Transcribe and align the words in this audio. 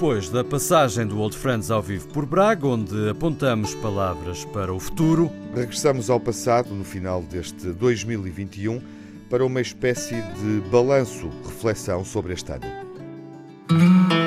Depois 0.00 0.30
da 0.30 0.42
passagem 0.42 1.06
do 1.06 1.18
Old 1.20 1.36
Friends 1.36 1.70
ao 1.70 1.82
vivo 1.82 2.08
por 2.08 2.24
Braga, 2.24 2.66
onde 2.66 3.10
apontamos 3.10 3.74
palavras 3.74 4.46
para 4.46 4.72
o 4.72 4.80
futuro, 4.80 5.30
regressamos 5.54 6.08
ao 6.08 6.18
passado 6.18 6.70
no 6.70 6.84
final 6.84 7.22
deste 7.22 7.70
2021 7.74 8.80
para 9.28 9.44
uma 9.44 9.60
espécie 9.60 10.14
de 10.14 10.62
balanço, 10.70 11.28
reflexão 11.44 12.02
sobre 12.02 12.32
este 12.32 12.50
ano. 12.50 14.19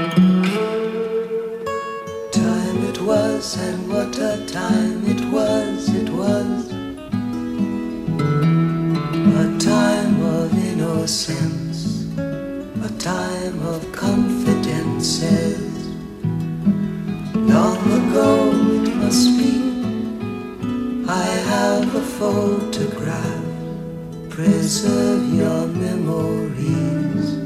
Preserve 24.36 25.36
your 25.36 25.68
memories, 25.68 27.38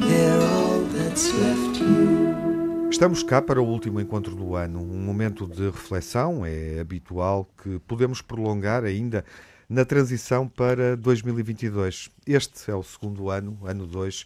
they're 0.00 0.40
all 0.40 0.80
that's 0.94 1.30
left 1.34 1.78
you. 1.82 2.88
Estamos 2.90 3.22
cá 3.22 3.42
para 3.42 3.60
o 3.60 3.66
último 3.66 4.00
encontro 4.00 4.34
do 4.34 4.56
ano, 4.56 4.80
um 4.80 5.04
momento 5.04 5.46
de 5.46 5.66
reflexão. 5.66 6.46
É 6.46 6.80
habitual 6.80 7.46
que 7.62 7.78
podemos 7.80 8.22
prolongar 8.22 8.84
ainda 8.84 9.22
na 9.68 9.84
transição 9.84 10.48
para 10.48 10.96
2022. 10.96 12.08
Este 12.26 12.70
é 12.70 12.74
o 12.74 12.82
segundo 12.82 13.28
ano, 13.28 13.58
ano 13.62 13.86
2, 13.86 14.24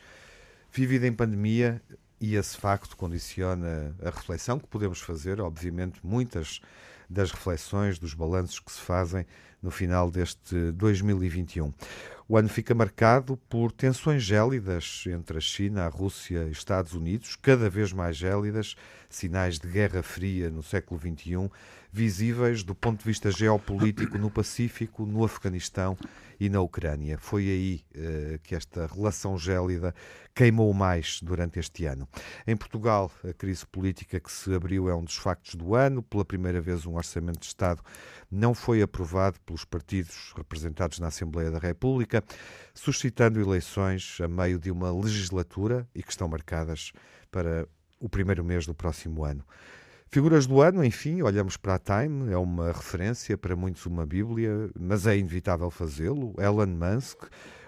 vivido 0.72 1.04
em 1.04 1.12
pandemia, 1.12 1.82
e 2.20 2.36
esse 2.36 2.56
facto 2.56 2.96
condiciona 2.96 3.92
a 4.00 4.10
reflexão 4.10 4.60
que 4.60 4.68
podemos 4.68 5.00
fazer, 5.00 5.40
obviamente, 5.40 5.98
muitas 6.04 6.60
das 7.08 7.30
reflexões, 7.30 7.98
dos 7.98 8.14
balanços 8.14 8.60
que 8.60 8.72
se 8.72 8.80
fazem 8.80 9.26
no 9.62 9.70
final 9.70 10.10
deste 10.10 10.72
2021. 10.72 11.72
O 12.30 12.36
ano 12.36 12.48
fica 12.48 12.74
marcado 12.74 13.38
por 13.48 13.72
tensões 13.72 14.22
gélidas 14.22 15.04
entre 15.06 15.38
a 15.38 15.40
China, 15.40 15.86
a 15.86 15.88
Rússia 15.88 16.44
e 16.46 16.50
Estados 16.50 16.92
Unidos, 16.92 17.36
cada 17.36 17.70
vez 17.70 17.90
mais 17.90 18.18
gélidas, 18.18 18.76
sinais 19.08 19.58
de 19.58 19.66
guerra 19.66 20.02
fria 20.02 20.50
no 20.50 20.62
século 20.62 21.00
XXI, 21.00 21.50
visíveis 21.90 22.62
do 22.62 22.74
ponto 22.74 22.98
de 22.98 23.06
vista 23.06 23.30
geopolítico 23.30 24.18
no 24.18 24.30
Pacífico, 24.30 25.06
no 25.06 25.24
Afeganistão 25.24 25.96
e 26.38 26.50
na 26.50 26.60
Ucrânia. 26.60 27.16
Foi 27.16 27.44
aí 27.44 27.84
uh, 27.96 28.38
que 28.40 28.54
esta 28.54 28.86
relação 28.86 29.38
gélida 29.38 29.94
queimou 30.34 30.72
mais 30.74 31.20
durante 31.22 31.58
este 31.58 31.86
ano. 31.86 32.06
Em 32.46 32.56
Portugal, 32.56 33.10
a 33.28 33.32
crise 33.32 33.66
política 33.66 34.20
que 34.20 34.30
se 34.30 34.54
abriu 34.54 34.88
é 34.88 34.94
um 34.94 35.02
dos 35.02 35.16
factos 35.16 35.54
do 35.54 35.74
ano. 35.74 36.02
Pela 36.02 36.26
primeira 36.26 36.60
vez, 36.60 36.84
um 36.84 36.97
orçamento 36.98 37.40
de 37.40 37.46
Estado 37.46 37.82
não 38.30 38.54
foi 38.54 38.82
aprovado 38.82 39.40
pelos 39.40 39.64
partidos 39.64 40.32
representados 40.36 40.98
na 40.98 41.08
Assembleia 41.08 41.50
da 41.50 41.58
República, 41.58 42.22
suscitando 42.74 43.40
eleições 43.40 44.18
a 44.22 44.28
meio 44.28 44.58
de 44.58 44.70
uma 44.70 44.92
legislatura 44.92 45.88
e 45.94 46.02
que 46.02 46.10
estão 46.10 46.28
marcadas 46.28 46.92
para 47.30 47.66
o 48.00 48.08
primeiro 48.08 48.44
mês 48.44 48.66
do 48.66 48.74
próximo 48.74 49.24
ano. 49.24 49.44
Figuras 50.10 50.46
do 50.46 50.62
ano, 50.62 50.82
enfim, 50.82 51.20
olhamos 51.20 51.58
para 51.58 51.74
a 51.74 51.78
Time, 51.78 52.32
é 52.32 52.36
uma 52.38 52.72
referência, 52.72 53.36
para 53.36 53.54
muitos 53.54 53.84
uma 53.84 54.06
bíblia, 54.06 54.70
mas 54.78 55.06
é 55.06 55.18
inevitável 55.18 55.70
fazê-lo. 55.70 56.34
Elon 56.38 56.66
Musk, 56.66 57.24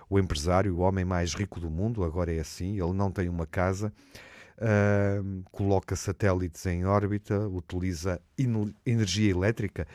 o 0.08 0.19
empresário, 0.19 0.75
o 0.75 0.81
homem 0.81 1.05
mais 1.05 1.34
rico 1.34 1.61
do 1.61 1.69
mundo, 1.69 2.03
agora 2.03 2.33
é 2.33 2.41
assim, 2.41 2.81
ele 2.81 2.95
não 2.95 3.12
tem 3.12 3.28
uma 3.28 3.47
casa, 3.47 3.92
uh, 4.61 5.42
coloca 5.50 5.97
satélites 5.97 6.64
em 6.66 6.84
órbita, 6.84 7.48
utiliza 7.48 8.20
energia 8.86 9.30
elétrica 9.30 9.86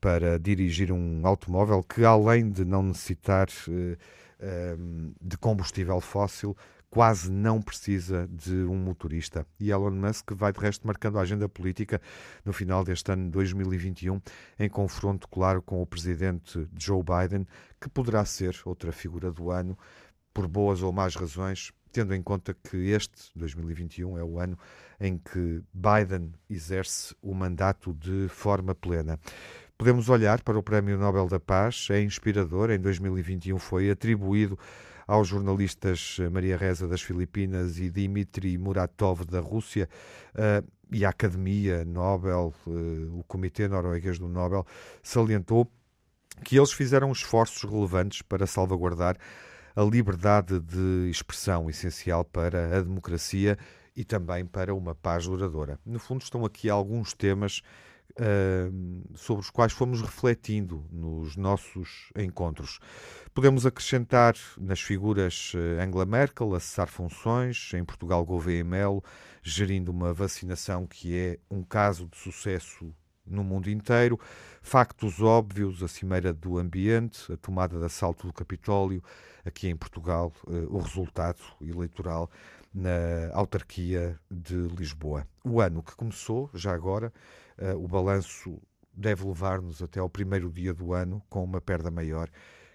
para 0.00 0.38
dirigir 0.38 0.92
um 0.92 1.26
automóvel 1.26 1.82
que, 1.82 2.04
além 2.04 2.50
de 2.50 2.64
não 2.64 2.82
necessitar 2.82 3.48
uh, 3.68 3.96
de 5.20 5.38
combustível 5.38 6.00
fóssil, 6.00 6.56
quase 6.90 7.30
não 7.30 7.62
precisa 7.62 8.28
de 8.28 8.64
um 8.64 8.74
motorista. 8.74 9.46
E 9.60 9.70
Elon 9.70 9.92
Musk 9.92 10.32
vai, 10.32 10.52
de 10.52 10.58
resto, 10.58 10.86
marcando 10.86 11.18
a 11.18 11.22
agenda 11.22 11.48
política 11.48 12.00
no 12.44 12.52
final 12.52 12.82
deste 12.82 13.12
ano 13.12 13.30
2021, 13.30 14.20
em 14.58 14.68
confronto, 14.68 15.28
claro, 15.28 15.62
com 15.62 15.80
o 15.80 15.86
presidente 15.86 16.68
Joe 16.76 17.02
Biden, 17.02 17.46
que 17.80 17.88
poderá 17.88 18.24
ser 18.24 18.56
outra 18.64 18.90
figura 18.90 19.30
do 19.30 19.50
ano, 19.50 19.78
por 20.34 20.48
boas 20.48 20.82
ou 20.82 20.92
más 20.92 21.14
razões, 21.14 21.72
tendo 21.92 22.14
em 22.14 22.22
conta 22.22 22.54
que 22.54 22.76
este 22.90 23.30
2021 23.36 24.18
é 24.18 24.24
o 24.24 24.38
ano 24.38 24.58
em 25.00 25.18
que 25.18 25.62
Biden 25.72 26.32
exerce 26.48 27.14
o 27.22 27.34
mandato 27.34 27.92
de 27.94 28.28
forma 28.28 28.74
plena. 28.74 29.18
Podemos 29.76 30.08
olhar 30.08 30.42
para 30.42 30.58
o 30.58 30.62
Prémio 30.62 30.98
Nobel 30.98 31.26
da 31.26 31.40
Paz, 31.40 31.88
é 31.90 32.02
inspirador. 32.02 32.70
Em 32.70 32.78
2021 32.78 33.58
foi 33.58 33.90
atribuído 33.90 34.58
aos 35.10 35.26
jornalistas 35.26 36.18
eh, 36.20 36.28
Maria 36.28 36.56
Reza 36.56 36.86
das 36.86 37.02
Filipinas 37.02 37.78
e 37.78 37.90
Dmitry 37.90 38.56
Muratov 38.56 39.24
da 39.24 39.40
Rússia 39.40 39.88
uh, 40.34 40.64
e 40.92 41.04
a 41.04 41.08
Academia 41.08 41.84
Nobel, 41.84 42.54
uh, 42.64 43.18
o 43.18 43.24
Comitê 43.26 43.66
Norueguês 43.66 44.20
do 44.20 44.28
Nobel, 44.28 44.64
salientou 45.02 45.68
que 46.44 46.56
eles 46.56 46.72
fizeram 46.72 47.10
esforços 47.10 47.68
relevantes 47.68 48.22
para 48.22 48.46
salvaguardar 48.46 49.16
a 49.74 49.82
liberdade 49.82 50.58
de 50.60 51.08
expressão 51.10 51.68
essencial 51.70 52.24
para 52.24 52.78
a 52.78 52.82
democracia 52.82 53.58
e 53.96 54.04
também 54.04 54.46
para 54.46 54.74
uma 54.74 54.94
paz 54.94 55.26
duradoura. 55.26 55.78
No 55.84 55.98
fundo, 55.98 56.22
estão 56.22 56.44
aqui 56.44 56.70
alguns 56.70 57.12
temas 57.12 57.62
uh, 58.12 59.16
sobre 59.16 59.42
os 59.42 59.50
quais 59.50 59.72
fomos 59.72 60.00
refletindo 60.00 60.84
nos 60.90 61.36
nossos 61.36 62.10
encontros. 62.16 62.78
Podemos 63.34 63.66
acrescentar 63.66 64.34
nas 64.58 64.80
figuras 64.80 65.52
uh, 65.54 65.80
Angela 65.80 66.06
Merkel 66.06 66.54
a 66.54 66.60
cessar 66.60 66.88
funções, 66.88 67.72
em 67.74 67.84
Portugal 67.84 68.24
Gouveia 68.24 68.64
Melo, 68.64 69.02
gerindo 69.42 69.90
uma 69.90 70.12
vacinação 70.12 70.86
que 70.86 71.16
é 71.16 71.38
um 71.50 71.62
caso 71.62 72.06
de 72.06 72.16
sucesso 72.16 72.94
no 73.30 73.44
mundo 73.44 73.70
inteiro, 73.70 74.18
factos 74.60 75.20
óbvios, 75.22 75.82
a 75.82 75.88
cimeira 75.88 76.32
do 76.32 76.58
ambiente, 76.58 77.32
a 77.32 77.36
tomada 77.36 77.78
de 77.78 77.84
assalto 77.84 78.26
do 78.26 78.32
Capitólio, 78.32 79.02
aqui 79.44 79.68
em 79.68 79.76
Portugal, 79.76 80.32
uh, 80.46 80.76
o 80.76 80.78
resultado 80.78 81.40
eleitoral 81.60 82.30
na 82.72 83.32
autarquia 83.32 84.18
de 84.30 84.54
Lisboa. 84.54 85.26
O 85.44 85.60
ano 85.60 85.82
que 85.82 85.94
começou, 85.96 86.50
já 86.54 86.74
agora, 86.74 87.12
uh, 87.58 87.76
o 87.82 87.88
balanço 87.88 88.60
deve 88.92 89.24
levar-nos 89.24 89.82
até 89.82 90.00
ao 90.00 90.10
primeiro 90.10 90.50
dia 90.50 90.74
do 90.74 90.92
ano 90.92 91.22
com 91.28 91.42
uma 91.42 91.60
perda 91.60 91.90
maior. 91.90 92.28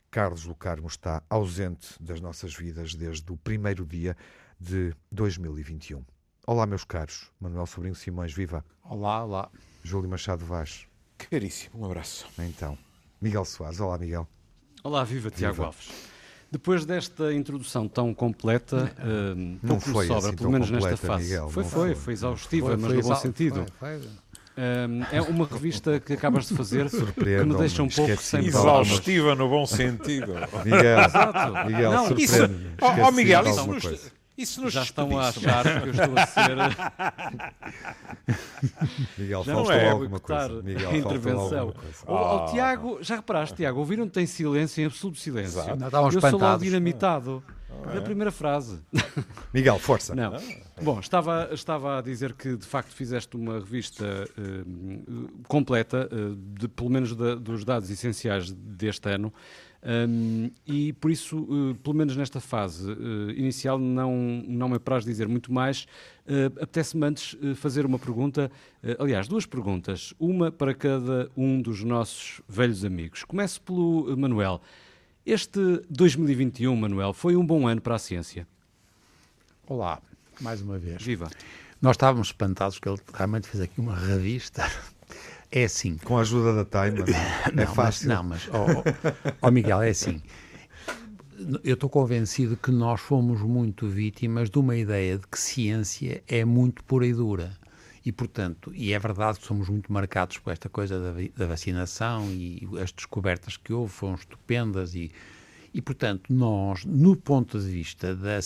Carlos 0.09 0.45
do 0.45 0.55
Carmo 0.55 0.87
está 0.87 1.21
ausente 1.29 2.01
das 2.01 2.21
nossas 2.21 2.55
vidas 2.55 2.95
desde 2.95 3.29
o 3.31 3.37
primeiro 3.37 3.85
dia 3.85 4.15
de 4.59 4.93
2021. 5.11 6.03
Olá, 6.47 6.65
meus 6.65 6.83
caros. 6.83 7.31
Manuel 7.39 7.65
Sobrinho 7.65 7.95
Simões, 7.95 8.33
viva. 8.33 8.63
Olá, 8.83 9.23
olá. 9.23 9.51
Júlio 9.85 10.09
Machado 10.09 10.43
Vaz. 10.43 10.87
Caríssimo, 11.29 11.81
um 11.81 11.85
abraço. 11.85 12.25
Então. 12.39 12.75
Miguel 13.21 13.45
Soares. 13.45 13.79
Olá, 13.79 13.99
Miguel. 13.99 14.27
Olá, 14.83 15.03
viva, 15.03 15.29
Tiago 15.29 15.61
Alves. 15.61 15.91
Depois 16.51 16.85
desta 16.85 17.31
introdução 17.31 17.87
tão 17.87 18.11
completa, 18.11 18.91
uh, 18.97 19.59
não 19.61 19.79
foi 19.79 20.07
sobra, 20.07 20.29
assim 20.29 20.37
pelo 20.37 20.51
menos 20.51 20.71
completa, 20.71 20.89
nesta 20.89 21.07
fase. 21.07 21.23
Miguel, 21.25 21.49
foi, 21.49 21.63
foi, 21.63 21.71
foi, 21.71 21.95
foi 21.95 22.13
exaustiva, 22.13 22.67
foi, 22.67 22.77
mas 22.77 22.85
foi 22.85 22.95
no 22.95 23.03
bom 23.03 23.15
sentido. 23.15 23.65
Foi, 23.79 24.01
é 25.11 25.21
uma 25.21 25.45
revista 25.45 25.99
que 25.99 26.13
acabas 26.13 26.47
de 26.47 26.55
fazer 26.55 26.89
que 27.13 27.43
me 27.45 27.55
deixa 27.55 27.83
um 27.83 27.89
pouco 27.89 28.17
sem 28.17 28.45
Exaustiva 28.45 29.35
no 29.35 29.49
bom 29.49 29.65
sentido. 29.67 30.33
Miguel, 30.63 30.99
Exato. 30.99 31.67
Miguel, 31.67 31.91
não, 31.91 32.07
surpreende. 32.07 32.71
Ó 32.81 33.07
oh, 33.07 33.11
Miguel, 33.11 33.47
isso 33.47 33.67
nos, 33.67 34.11
isso 34.37 34.61
nos 34.61 34.73
Já 34.73 34.83
estão 34.83 35.17
a 35.17 35.29
achar 35.29 35.63
que 35.81 35.89
eu 35.89 35.93
estou 35.93 36.17
a 36.17 36.25
ser. 36.27 36.55
Miguel, 39.17 39.43
já 39.43 39.53
faltou 39.53 39.73
é 39.73 39.89
alguma 39.89 40.19
coisa. 40.19 40.61
Miguel, 40.61 40.89
a 40.89 40.97
intervenção. 40.97 41.73
O, 42.05 42.13
oh, 42.13 42.45
Tiago, 42.51 42.97
já 43.01 43.15
reparaste, 43.15 43.55
Tiago, 43.55 43.79
ouviram 43.79 44.07
tem 44.09 44.25
silêncio 44.25 44.81
em 44.81 44.85
absoluto 44.87 45.19
silêncio. 45.19 45.61
Exato. 45.61 45.77
Não, 45.77 46.11
eu 46.11 46.21
sou 46.21 46.39
logo 46.39 46.63
dinamitado. 46.63 47.43
Na 47.93 48.01
primeira 48.01 48.31
frase. 48.31 48.79
Miguel, 49.53 49.77
força. 49.77 50.15
Não. 50.15 50.33
Bom, 50.81 50.99
estava, 50.99 51.49
estava 51.51 51.99
a 51.99 52.01
dizer 52.01 52.33
que 52.33 52.55
de 52.55 52.65
facto 52.65 52.89
fizeste 52.89 53.35
uma 53.35 53.59
revista 53.59 54.05
uh, 54.37 55.43
completa, 55.47 56.09
uh, 56.11 56.35
de, 56.35 56.67
pelo 56.67 56.89
menos 56.89 57.15
da, 57.15 57.35
dos 57.35 57.63
dados 57.63 57.89
essenciais 57.89 58.51
deste 58.51 59.09
ano, 59.09 59.31
um, 59.85 60.49
e 60.65 60.93
por 60.93 61.11
isso, 61.11 61.37
uh, 61.37 61.75
pelo 61.75 61.95
menos 61.95 62.17
nesta 62.17 62.39
fase 62.39 62.91
uh, 62.91 63.29
inicial, 63.31 63.77
não, 63.77 64.43
não 64.47 64.67
me 64.67 64.77
apraz 64.77 65.05
dizer 65.05 65.27
muito 65.27 65.53
mais. 65.53 65.85
Uh, 66.25 66.47
Apetece-me 66.59 67.05
antes 67.05 67.37
fazer 67.55 67.85
uma 67.85 67.99
pergunta, 67.99 68.51
aliás, 68.97 69.27
duas 69.27 69.45
perguntas, 69.45 70.13
uma 70.19 70.51
para 70.51 70.73
cada 70.73 71.29
um 71.37 71.61
dos 71.61 71.83
nossos 71.83 72.41
velhos 72.49 72.83
amigos. 72.83 73.23
Começo 73.23 73.61
pelo 73.61 74.17
Manuel. 74.17 74.59
Este 75.23 75.59
2021, 75.89 76.75
Manuel, 76.75 77.13
foi 77.13 77.35
um 77.35 77.45
bom 77.45 77.67
ano 77.67 77.81
para 77.81 77.95
a 77.95 77.99
ciência? 77.99 78.47
Olá, 79.67 80.01
mais 80.41 80.61
uma 80.61 80.79
vez. 80.79 81.01
Viva. 81.01 81.29
Nós 81.81 81.95
estávamos 81.95 82.27
espantados 82.27 82.79
que 82.79 82.89
ele 82.89 82.99
realmente 83.13 83.47
fez 83.47 83.61
aqui 83.61 83.79
uma 83.79 83.95
revista. 83.95 84.63
É 85.55 85.63
assim. 85.63 85.95
Com 85.99 86.17
a 86.17 86.21
ajuda 86.21 86.65
da 86.65 86.65
Time. 86.65 86.99
não, 87.53 87.63
é 87.63 87.65
fácil. 87.65 88.09
Mas, 88.09 88.17
não, 88.17 88.23
mas, 88.23 88.49
ó 88.51 88.65
oh, 88.65 89.23
oh, 89.47 89.51
Miguel, 89.51 89.81
é 89.83 89.89
assim. 89.89 90.21
Eu 91.63 91.75
estou 91.75 91.89
convencido 91.89 92.57
que 92.57 92.71
nós 92.71 92.99
fomos 92.99 93.41
muito 93.41 93.87
vítimas 93.87 94.49
de 94.49 94.59
uma 94.59 94.75
ideia 94.75 95.17
de 95.17 95.25
que 95.25 95.39
ciência 95.39 96.21
é 96.27 96.43
muito 96.43 96.83
pura 96.83 97.07
e 97.07 97.13
dura. 97.13 97.57
E, 98.05 98.11
portanto, 98.11 98.69
e 98.75 98.91
é 98.91 98.99
verdade 98.99 99.39
que 99.39 99.45
somos 99.45 99.69
muito 99.69 99.91
marcados 99.93 100.37
por 100.39 100.51
esta 100.51 100.67
coisa 100.67 100.99
da, 100.99 101.13
da 101.35 101.47
vacinação 101.47 102.29
e 102.31 102.67
as 102.81 102.91
descobertas 102.91 103.55
que 103.55 103.71
houve 103.71 103.93
foram 103.93 104.15
estupendas 104.15 104.93
e, 104.93 105.09
e 105.73 105.81
portanto, 105.81 106.33
nós, 106.33 106.83
no 106.83 107.15
ponto 107.15 107.57
de 107.57 107.65
vista 107.65 108.13
da, 108.13 108.39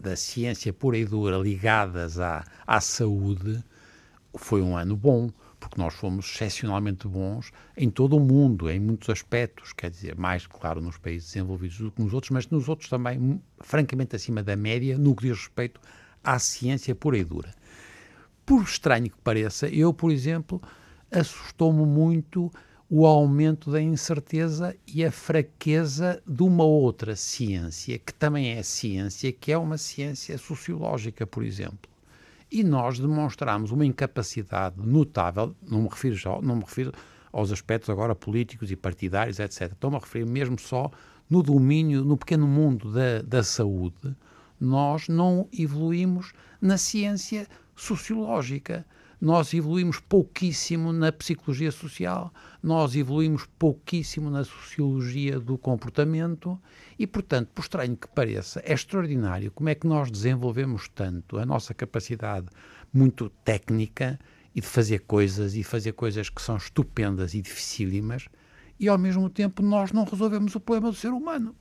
da 0.00 0.16
ciência 0.16 0.72
pura 0.72 0.98
e 0.98 1.04
dura 1.04 1.38
ligadas 1.38 2.18
à, 2.18 2.44
à 2.66 2.80
saúde, 2.80 3.62
foi 4.34 4.60
um 4.60 4.76
ano 4.76 4.96
bom, 4.96 5.30
porque 5.58 5.80
nós 5.80 5.94
fomos 5.94 6.26
excepcionalmente 6.26 7.08
bons 7.08 7.50
em 7.76 7.90
todo 7.90 8.16
o 8.16 8.20
mundo, 8.20 8.70
em 8.70 8.78
muitos 8.78 9.08
aspectos, 9.10 9.72
quer 9.72 9.90
dizer, 9.90 10.16
mais, 10.16 10.46
claro, 10.46 10.80
nos 10.80 10.98
países 10.98 11.32
desenvolvidos 11.32 11.78
do 11.78 11.90
que 11.90 12.02
nos 12.02 12.12
outros, 12.12 12.30
mas 12.30 12.48
nos 12.48 12.68
outros 12.68 12.88
também, 12.88 13.40
francamente, 13.60 14.16
acima 14.16 14.42
da 14.42 14.56
média, 14.56 14.98
no 14.98 15.14
que 15.14 15.28
diz 15.28 15.38
respeito 15.38 15.80
à 16.22 16.38
ciência 16.38 16.94
pura 16.94 17.18
e 17.18 17.24
dura. 17.24 17.54
Por 18.44 18.62
estranho 18.62 19.10
que 19.10 19.18
pareça, 19.24 19.68
eu, 19.68 19.92
por 19.92 20.12
exemplo, 20.12 20.60
assustou-me 21.10 21.84
muito 21.84 22.50
o 22.88 23.04
aumento 23.04 23.70
da 23.70 23.82
incerteza 23.82 24.76
e 24.86 25.04
a 25.04 25.10
fraqueza 25.10 26.22
de 26.26 26.42
uma 26.42 26.64
outra 26.64 27.16
ciência, 27.16 27.98
que 27.98 28.14
também 28.14 28.52
é 28.52 28.62
ciência, 28.62 29.32
que 29.32 29.50
é 29.50 29.58
uma 29.58 29.76
ciência 29.76 30.38
sociológica, 30.38 31.26
por 31.26 31.44
exemplo. 31.44 31.95
E 32.50 32.62
nós 32.62 32.98
demonstramos 32.98 33.70
uma 33.70 33.84
incapacidade 33.84 34.76
notável, 34.78 35.54
não 35.62 35.82
me 35.82 35.88
refiro, 35.88 36.14
já, 36.14 36.40
não 36.40 36.56
me 36.56 36.62
refiro 36.62 36.92
aos 37.32 37.50
aspectos 37.50 37.90
agora 37.90 38.14
políticos 38.14 38.70
e 38.70 38.76
partidários, 38.76 39.38
etc. 39.38 39.72
Estou-me 39.72 39.96
a 39.96 40.00
referir 40.00 40.26
mesmo 40.26 40.58
só 40.58 40.90
no 41.28 41.42
domínio, 41.42 42.04
no 42.04 42.16
pequeno 42.16 42.46
mundo 42.46 42.92
da, 42.92 43.20
da 43.22 43.42
saúde, 43.42 44.16
nós 44.60 45.08
não 45.08 45.48
evoluímos 45.52 46.32
na 46.60 46.78
ciência 46.78 47.46
sociológica. 47.74 48.86
Nós 49.20 49.54
evoluímos 49.54 49.98
pouquíssimo 49.98 50.92
na 50.92 51.10
psicologia 51.10 51.72
social, 51.72 52.32
nós 52.62 52.94
evoluímos 52.94 53.46
pouquíssimo 53.58 54.28
na 54.28 54.44
sociologia 54.44 55.40
do 55.40 55.56
comportamento 55.56 56.60
e, 56.98 57.06
portanto, 57.06 57.48
por 57.54 57.62
estranho 57.62 57.96
que 57.96 58.08
pareça, 58.08 58.60
é 58.64 58.74
extraordinário 58.74 59.50
como 59.50 59.70
é 59.70 59.74
que 59.74 59.86
nós 59.86 60.10
desenvolvemos 60.10 60.88
tanto 60.88 61.38
a 61.38 61.46
nossa 61.46 61.72
capacidade 61.72 62.48
muito 62.92 63.30
técnica 63.42 64.18
e 64.54 64.60
de 64.60 64.66
fazer 64.66 65.00
coisas 65.00 65.54
e 65.54 65.62
fazer 65.62 65.92
coisas 65.92 66.28
que 66.28 66.42
são 66.42 66.56
estupendas 66.56 67.34
e 67.34 67.40
dificílimas 67.40 68.26
e, 68.78 68.88
ao 68.88 68.98
mesmo 68.98 69.28
tempo, 69.30 69.62
nós 69.62 69.92
não 69.92 70.04
resolvemos 70.04 70.54
o 70.54 70.60
problema 70.60 70.90
do 70.90 70.96
ser 70.96 71.08
humano. 71.08 71.54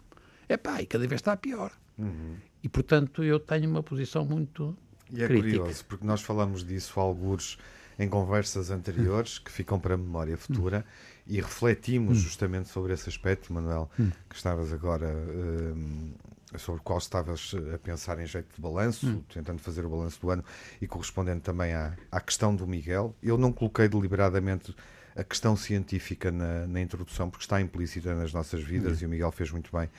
É 0.47 0.57
pá, 0.57 0.81
e 0.81 0.85
cada 0.85 1.07
vez 1.07 1.19
está 1.19 1.35
pior. 1.35 1.71
Uhum. 1.97 2.35
E, 2.61 2.69
portanto, 2.69 3.23
eu 3.23 3.39
tenho 3.39 3.69
uma 3.69 3.81
posição 3.81 4.25
muito 4.25 4.77
e 5.11 5.23
é 5.23 5.27
crítica. 5.27 5.59
curioso, 5.59 5.85
porque 5.85 6.05
nós 6.05 6.21
falamos 6.21 6.63
disso 6.63 6.99
alguns 6.99 7.57
em 7.97 8.09
conversas 8.09 8.71
anteriores, 8.71 9.39
que 9.39 9.51
ficam 9.51 9.79
para 9.79 9.95
a 9.95 9.97
memória 9.97 10.37
futura, 10.37 10.85
hum. 10.85 11.21
e 11.27 11.35
refletimos 11.37 12.17
hum. 12.17 12.21
justamente 12.21 12.69
sobre 12.69 12.93
esse 12.93 13.07
aspecto, 13.09 13.53
Manuel, 13.53 13.89
hum. 13.99 14.11
que 14.29 14.35
estavas 14.35 14.73
agora. 14.73 15.07
Um, 15.07 16.13
sobre 16.57 16.79
o 16.79 16.83
qual 16.83 16.99
estavas 16.99 17.53
a 17.73 17.77
pensar 17.77 18.17
em 18.17 18.25
jeito 18.25 18.55
de 18.55 18.61
balanço, 18.61 19.07
hum. 19.07 19.21
tentando 19.33 19.59
fazer 19.59 19.83
o 19.83 19.89
balanço 19.89 20.21
do 20.21 20.29
ano 20.29 20.43
e 20.81 20.87
correspondendo 20.87 21.41
também 21.41 21.73
à, 21.73 21.93
à 22.09 22.21
questão 22.21 22.55
do 22.55 22.65
Miguel. 22.65 23.13
Eu 23.21 23.37
não 23.37 23.51
coloquei 23.51 23.89
deliberadamente 23.89 24.73
a 25.15 25.23
questão 25.23 25.55
científica 25.55 26.31
na, 26.31 26.67
na 26.67 26.81
introdução, 26.81 27.29
porque 27.29 27.43
está 27.43 27.59
implícita 27.59 28.13
nas 28.15 28.33
nossas 28.33 28.61
vidas, 28.61 28.99
hum. 28.99 29.03
e 29.03 29.05
o 29.05 29.09
Miguel 29.09 29.31
fez 29.31 29.51
muito 29.51 29.69
bem 29.75 29.89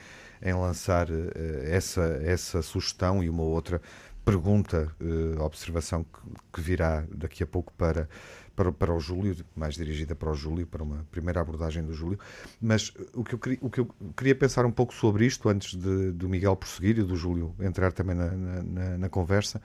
em 0.41 0.53
lançar 0.53 1.09
uh, 1.09 1.31
essa, 1.63 2.19
essa 2.23 2.61
sugestão 2.61 3.23
e 3.23 3.29
uma 3.29 3.43
outra 3.43 3.81
pergunta, 4.27 4.93
uh, 4.99 5.41
observação 5.41 6.03
que, 6.03 6.19
que, 6.51 6.61
virá 6.61 7.05
daqui 7.09 7.43
a 7.43 7.47
pouco 7.47 7.71
para, 7.77 8.09
para, 8.53 8.73
para 8.73 8.93
o 8.93 8.99
Júlio, 8.99 9.37
mais 9.55 9.75
dirigida 9.75 10.13
para 10.15 10.29
o 10.29 10.33
Júlio, 10.33 10.67
para 10.67 10.83
uma 10.83 11.05
primeira 11.09 11.39
abordagem 11.39 11.81
do 11.81 11.93
Júlio. 11.93 12.19
Mas 12.59 12.91
o 13.13 13.23
que 13.23 13.35
eu, 13.35 13.39
queria, 13.39 13.57
o 13.61 13.69
que 13.69 13.79
eu 13.79 13.87
queria 14.17 14.35
pensar 14.35 14.65
um 14.65 14.71
pouco 14.71 14.93
sobre 14.93 15.25
isto, 15.25 15.47
antes 15.47 15.75
de, 15.75 16.11
do 16.11 16.27
Miguel 16.27 16.57
prosseguir 16.57 16.99
e 16.99 17.03
do 17.03 17.15
Júlio 17.15 17.55
entrar 17.61 17.93
também 17.93 18.17
na, 18.17 18.29
na, 18.29 18.97
na 18.97 19.09
conversa, 19.09 19.61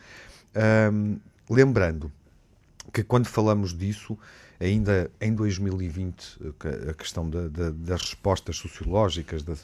um, 0.92 1.18
lembrando 1.50 2.12
que 2.92 3.02
quando 3.02 3.26
falamos 3.26 3.76
disso, 3.76 4.16
ainda 4.60 5.10
em 5.20 5.34
2020, 5.34 6.54
a 6.88 6.94
questão 6.94 7.28
da, 7.28 7.48
da, 7.48 7.70
das 7.70 8.02
respostas 8.02 8.56
sociológicas, 8.56 9.42
da, 9.42 9.54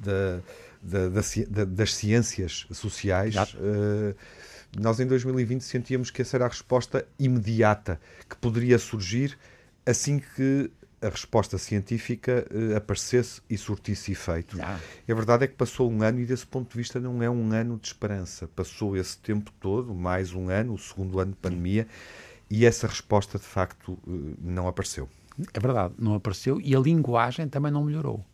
da 0.00 0.42
da, 0.86 1.08
da, 1.08 1.64
das 1.64 1.94
ciências 1.94 2.66
sociais, 2.70 3.34
uh, 3.34 4.14
nós 4.78 5.00
em 5.00 5.06
2020 5.06 5.62
sentíamos 5.62 6.10
que 6.10 6.22
essa 6.22 6.36
era 6.36 6.46
a 6.46 6.48
resposta 6.48 7.06
imediata 7.18 8.00
que 8.28 8.36
poderia 8.36 8.78
surgir 8.78 9.36
assim 9.84 10.18
que 10.18 10.70
a 11.00 11.08
resposta 11.08 11.58
científica 11.58 12.46
uh, 12.50 12.76
aparecesse 12.76 13.40
e 13.48 13.56
surtisse 13.56 14.12
efeito. 14.12 14.58
Ah. 14.60 14.78
A 15.08 15.14
verdade 15.14 15.44
é 15.44 15.46
que 15.46 15.54
passou 15.54 15.90
um 15.90 16.02
ano 16.02 16.20
e, 16.20 16.26
desse 16.26 16.46
ponto 16.46 16.70
de 16.70 16.76
vista, 16.76 16.98
não 16.98 17.22
é 17.22 17.28
um 17.28 17.52
ano 17.52 17.78
de 17.78 17.88
esperança. 17.88 18.48
Passou 18.48 18.96
esse 18.96 19.18
tempo 19.18 19.52
todo, 19.60 19.94
mais 19.94 20.32
um 20.32 20.48
ano, 20.48 20.74
o 20.74 20.78
segundo 20.78 21.20
ano 21.20 21.32
de 21.32 21.38
pandemia, 21.38 21.86
e 22.50 22.64
essa 22.64 22.86
resposta, 22.86 23.38
de 23.38 23.44
facto, 23.44 23.92
uh, 23.92 24.36
não 24.40 24.66
apareceu. 24.66 25.08
É 25.52 25.60
verdade, 25.60 25.94
não 25.98 26.14
apareceu 26.14 26.58
e 26.60 26.74
a 26.74 26.80
linguagem 26.80 27.46
também 27.46 27.70
não 27.70 27.84
melhorou. 27.84 28.24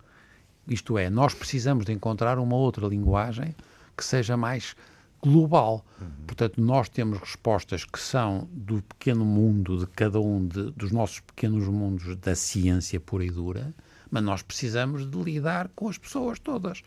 Isto 0.66 0.96
é, 0.96 1.10
nós 1.10 1.34
precisamos 1.34 1.84
de 1.84 1.92
encontrar 1.92 2.38
uma 2.38 2.56
outra 2.56 2.86
linguagem 2.86 3.54
que 3.96 4.04
seja 4.04 4.36
mais 4.36 4.76
global. 5.22 5.84
Uhum. 6.00 6.08
Portanto, 6.26 6.60
nós 6.60 6.88
temos 6.88 7.18
respostas 7.18 7.84
que 7.84 7.98
são 7.98 8.48
do 8.52 8.82
pequeno 8.82 9.24
mundo 9.24 9.78
de 9.78 9.86
cada 9.86 10.20
um 10.20 10.46
de, 10.46 10.70
dos 10.72 10.90
nossos 10.90 11.20
pequenos 11.20 11.66
mundos 11.68 12.16
da 12.16 12.34
ciência 12.34 12.98
pura 12.98 13.24
e 13.24 13.30
dura, 13.30 13.72
mas 14.10 14.22
nós 14.22 14.42
precisamos 14.42 15.08
de 15.08 15.22
lidar 15.22 15.70
com 15.74 15.88
as 15.88 15.96
pessoas 15.96 16.38
todas. 16.38 16.82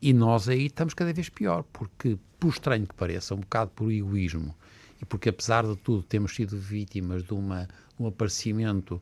E 0.00 0.12
nós 0.12 0.48
aí 0.48 0.66
estamos 0.66 0.94
cada 0.94 1.12
vez 1.12 1.28
pior, 1.28 1.64
porque, 1.72 2.18
por 2.38 2.50
estranho 2.50 2.86
que 2.86 2.94
pareça, 2.94 3.34
um 3.34 3.40
bocado 3.40 3.70
por 3.74 3.90
egoísmo, 3.90 4.54
e 5.00 5.04
porque, 5.04 5.28
apesar 5.28 5.64
de 5.64 5.76
tudo, 5.76 6.02
temos 6.02 6.34
sido 6.34 6.58
vítimas 6.58 7.22
de, 7.22 7.32
uma, 7.32 7.64
de 7.64 8.02
um 8.02 8.06
aparecimento 8.06 9.00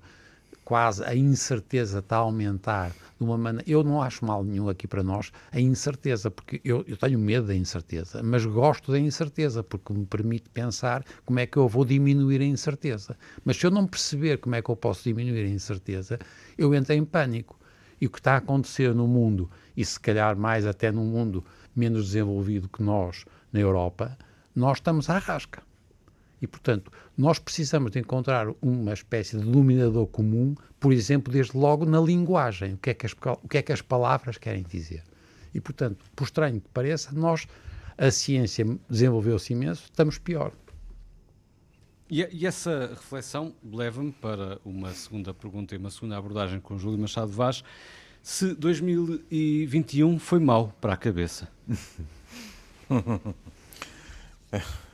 quase 0.66 1.04
a 1.04 1.14
incerteza 1.14 2.00
está 2.00 2.16
a 2.16 2.18
aumentar 2.18 2.90
de 2.90 3.24
uma 3.24 3.38
maneira. 3.38 3.70
Eu 3.70 3.84
não 3.84 4.02
acho 4.02 4.24
mal 4.26 4.42
nenhum 4.42 4.68
aqui 4.68 4.88
para 4.88 5.00
nós 5.00 5.30
a 5.52 5.60
incerteza, 5.60 6.28
porque 6.28 6.60
eu, 6.64 6.84
eu 6.88 6.96
tenho 6.96 7.20
medo 7.20 7.46
da 7.46 7.54
incerteza, 7.54 8.20
mas 8.20 8.44
gosto 8.44 8.90
da 8.90 8.98
incerteza, 8.98 9.62
porque 9.62 9.92
me 9.92 10.04
permite 10.04 10.50
pensar 10.50 11.04
como 11.24 11.38
é 11.38 11.46
que 11.46 11.56
eu 11.56 11.68
vou 11.68 11.84
diminuir 11.84 12.40
a 12.40 12.44
incerteza. 12.44 13.16
Mas 13.44 13.56
se 13.58 13.64
eu 13.64 13.70
não 13.70 13.86
perceber 13.86 14.38
como 14.38 14.56
é 14.56 14.60
que 14.60 14.68
eu 14.68 14.74
posso 14.74 15.04
diminuir 15.04 15.44
a 15.44 15.48
incerteza, 15.48 16.18
eu 16.58 16.74
entro 16.74 16.92
em 16.94 17.04
pânico. 17.04 17.56
E 18.00 18.06
o 18.06 18.10
que 18.10 18.18
está 18.18 18.34
a 18.34 18.38
acontecer 18.38 18.92
no 18.92 19.06
mundo, 19.06 19.48
e 19.76 19.84
se 19.84 20.00
calhar 20.00 20.36
mais 20.36 20.66
até 20.66 20.90
num 20.90 21.06
mundo 21.06 21.44
menos 21.76 22.06
desenvolvido 22.06 22.68
que 22.68 22.82
nós, 22.82 23.24
na 23.52 23.60
Europa, 23.60 24.18
nós 24.54 24.78
estamos 24.78 25.08
à 25.08 25.18
rasca. 25.18 25.62
E, 26.40 26.46
portanto, 26.46 26.92
nós 27.16 27.38
precisamos 27.38 27.90
de 27.90 27.98
encontrar 27.98 28.48
uma 28.60 28.92
espécie 28.92 29.38
de 29.38 29.44
denominador 29.44 30.06
comum, 30.06 30.54
por 30.78 30.92
exemplo, 30.92 31.32
desde 31.32 31.56
logo 31.56 31.86
na 31.86 32.00
linguagem, 32.00 32.74
o 32.74 32.78
que 32.78 32.90
é 32.90 32.94
que 32.94 33.06
as, 33.06 33.12
o 33.42 33.48
que 33.48 33.58
é 33.58 33.62
que 33.62 33.72
as 33.72 33.80
palavras 33.80 34.36
querem 34.36 34.62
dizer. 34.62 35.02
E, 35.54 35.60
portanto, 35.60 36.04
por 36.14 36.24
estranho 36.24 36.60
que 36.60 36.68
pareça, 36.68 37.12
nós, 37.12 37.46
a 37.96 38.10
ciência 38.10 38.66
desenvolveu-se 38.88 39.54
imenso, 39.54 39.84
estamos 39.84 40.18
pior. 40.18 40.52
E, 42.10 42.28
e 42.30 42.46
essa 42.46 42.88
reflexão 42.88 43.54
leva-me 43.64 44.12
para 44.12 44.60
uma 44.64 44.92
segunda 44.92 45.32
pergunta 45.32 45.74
e 45.74 45.78
uma 45.78 45.90
segunda 45.90 46.16
abordagem 46.16 46.60
com 46.60 46.78
Júlio 46.78 46.98
Machado 46.98 47.32
Vaz. 47.32 47.64
Se 48.22 48.54
2021 48.54 50.18
foi 50.18 50.38
mau 50.38 50.72
para 50.80 50.92
a 50.92 50.96
cabeça? 50.96 51.48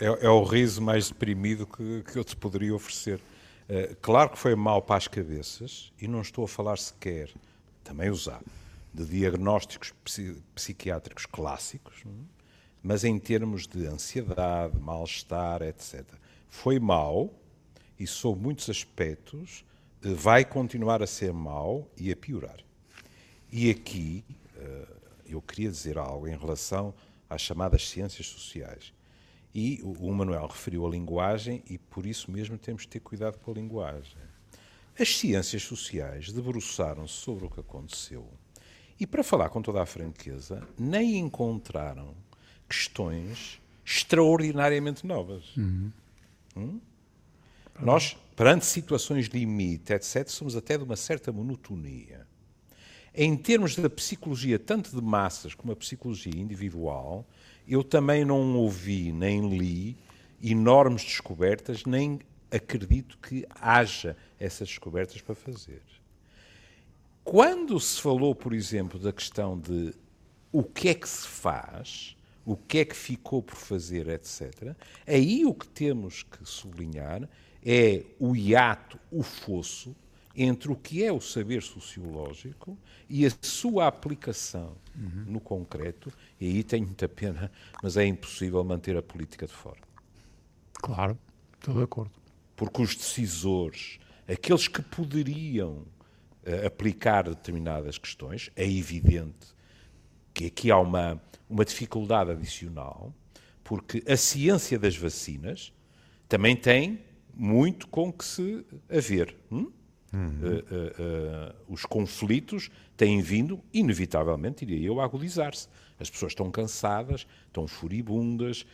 é, 0.00 0.06
é, 0.06 0.28
o 0.30 0.42
riso 0.42 0.80
mais 0.80 1.08
deprimido 1.08 1.66
que, 1.66 2.02
que 2.10 2.18
eu 2.18 2.24
te 2.24 2.34
poderia 2.34 2.74
oferecer. 2.74 3.20
Uh, 3.68 3.94
claro 4.00 4.30
que 4.30 4.38
foi 4.38 4.54
mal 4.54 4.80
para 4.80 4.96
as 4.96 5.06
cabeças, 5.06 5.92
e 6.00 6.08
não 6.08 6.22
estou 6.22 6.44
a 6.44 6.48
falar 6.48 6.78
sequer, 6.78 7.30
também 7.84 8.08
usar, 8.08 8.42
de 8.92 9.04
diagnósticos 9.04 9.92
psiquiátricos 10.54 11.26
clássicos, 11.26 12.02
é? 12.06 12.08
mas 12.82 13.04
em 13.04 13.18
termos 13.18 13.66
de 13.66 13.86
ansiedade, 13.86 14.76
mal-estar, 14.80 15.60
etc. 15.62 16.02
Foi 16.48 16.80
mal, 16.80 17.30
e 17.98 18.06
sob 18.06 18.40
muitos 18.40 18.70
aspectos, 18.70 19.66
uh, 20.02 20.14
vai 20.14 20.46
continuar 20.46 21.02
a 21.02 21.06
ser 21.06 21.32
mal 21.32 21.86
e 21.96 22.10
a 22.10 22.16
piorar. 22.16 22.58
E 23.52 23.70
aqui 23.70 24.24
uh, 24.56 24.96
eu 25.26 25.42
queria 25.42 25.70
dizer 25.70 25.98
algo 25.98 26.26
em 26.26 26.36
relação 26.36 26.94
às 27.28 27.42
chamadas 27.42 27.86
ciências 27.86 28.26
sociais 28.26 28.94
E 29.54 29.80
o, 29.82 29.92
o 29.92 30.14
Manuel 30.14 30.46
referiu 30.46 30.86
a 30.86 30.90
linguagem 30.90 31.62
e 31.68 31.76
por 31.76 32.06
isso 32.06 32.30
mesmo 32.30 32.56
temos 32.56 32.82
de 32.82 32.88
ter 32.88 33.00
cuidado 33.00 33.38
com 33.38 33.50
a 33.50 33.54
linguagem. 33.54 34.16
As 34.98 35.16
ciências 35.16 35.62
sociais 35.62 36.30
debruçaram-se 36.32 37.14
sobre 37.14 37.46
o 37.46 37.50
que 37.50 37.60
aconteceu 37.60 38.28
e, 38.98 39.06
para 39.06 39.24
falar 39.24 39.48
com 39.48 39.62
toda 39.62 39.82
a 39.82 39.86
franqueza, 39.86 40.62
nem 40.78 41.16
encontraram 41.16 42.14
questões 42.68 43.60
extraordinariamente 43.84 45.06
novas. 45.06 45.56
Uhum. 45.56 45.90
Hum? 46.56 46.80
Nós, 47.80 48.16
perante 48.36 48.66
situações 48.66 49.28
de 49.28 49.38
limite, 49.38 49.94
etc., 49.94 50.28
somos 50.28 50.54
até 50.54 50.76
de 50.76 50.84
uma 50.84 50.96
certa 50.96 51.32
monotonia. 51.32 52.26
Em 53.14 53.36
termos 53.36 53.74
da 53.74 53.88
psicologia, 53.88 54.58
tanto 54.58 54.94
de 54.94 55.02
massas 55.02 55.54
como 55.54 55.72
a 55.72 55.76
psicologia 55.76 56.36
individual, 56.36 57.26
eu 57.66 57.84
também 57.84 58.24
não 58.24 58.56
ouvi 58.56 59.12
nem 59.12 59.48
li 59.48 59.96
enormes 60.42 61.04
descobertas, 61.04 61.84
nem 61.84 62.20
acredito 62.50 63.18
que 63.18 63.46
haja 63.60 64.16
essas 64.38 64.68
descobertas 64.68 65.20
para 65.20 65.34
fazer. 65.34 65.82
Quando 67.22 67.78
se 67.78 68.00
falou, 68.00 68.34
por 68.34 68.52
exemplo, 68.52 68.98
da 68.98 69.12
questão 69.12 69.58
de 69.58 69.94
o 70.50 70.64
que 70.64 70.88
é 70.88 70.94
que 70.94 71.08
se 71.08 71.28
faz, 71.28 72.16
o 72.44 72.56
que 72.56 72.78
é 72.78 72.84
que 72.84 72.96
ficou 72.96 73.42
por 73.42 73.54
fazer, 73.54 74.08
etc., 74.08 74.74
aí 75.06 75.44
o 75.44 75.54
que 75.54 75.68
temos 75.68 76.22
que 76.22 76.44
sublinhar 76.44 77.28
é 77.64 78.04
o 78.18 78.34
hiato, 78.34 78.98
o 79.10 79.22
fosso, 79.22 79.94
entre 80.34 80.70
o 80.70 80.76
que 80.76 81.04
é 81.04 81.12
o 81.12 81.20
saber 81.20 81.62
sociológico 81.62 82.78
e 83.08 83.26
a 83.26 83.30
sua 83.42 83.86
aplicação 83.86 84.76
uhum. 84.96 85.24
no 85.26 85.40
concreto, 85.40 86.12
e 86.40 86.46
aí 86.46 86.62
tenho 86.62 86.86
muita 86.86 87.08
pena, 87.08 87.50
mas 87.82 87.96
é 87.96 88.06
impossível 88.06 88.62
manter 88.62 88.96
a 88.96 89.02
política 89.02 89.46
de 89.46 89.52
fora. 89.52 89.80
Claro, 90.74 91.18
estou 91.58 91.74
de 91.74 91.82
acordo. 91.82 92.12
Porque 92.56 92.82
os 92.82 92.94
decisores, 92.94 93.98
aqueles 94.28 94.68
que 94.68 94.82
poderiam 94.82 95.78
uh, 96.46 96.66
aplicar 96.66 97.28
determinadas 97.28 97.98
questões, 97.98 98.50
é 98.54 98.64
evidente 98.64 99.48
que 100.32 100.46
aqui 100.46 100.70
há 100.70 100.78
uma, 100.78 101.20
uma 101.48 101.64
dificuldade 101.64 102.30
adicional, 102.30 103.12
porque 103.64 104.02
a 104.06 104.16
ciência 104.16 104.78
das 104.78 104.96
vacinas 104.96 105.72
também 106.28 106.54
tem 106.54 107.00
muito 107.34 107.88
com 107.88 108.12
que 108.12 108.24
se 108.24 108.64
haver. 108.88 109.36
Hum? 109.50 109.70
Uhum. 110.12 110.40
Uh, 110.42 110.46
uh, 110.46 111.52
uh, 111.52 111.54
os 111.68 111.84
conflitos 111.84 112.70
têm 112.96 113.22
vindo, 113.22 113.60
inevitavelmente, 113.72 114.66
diria 114.66 114.88
eu, 114.88 115.00
a 115.00 115.04
agudizar-se. 115.04 115.68
As 115.98 116.10
pessoas 116.10 116.32
estão 116.32 116.50
cansadas, 116.50 117.26
estão 117.46 117.66
furibundas, 117.68 118.64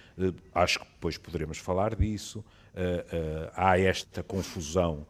acho 0.55 0.79
que 0.79 0.87
depois 0.87 1.19
poderemos 1.19 1.59
falar 1.59 1.97
disso. 1.97 2.45
há 3.53 3.77
esta 3.81 4.23
confusão, 4.23 5.05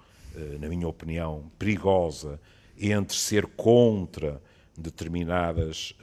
na 0.58 0.66
minha 0.66 0.88
opinião, 0.88 1.50
perigosa 1.58 2.40
entre 2.78 3.14
ser 3.14 3.46
contra 3.48 4.40
determinadas 4.78 5.94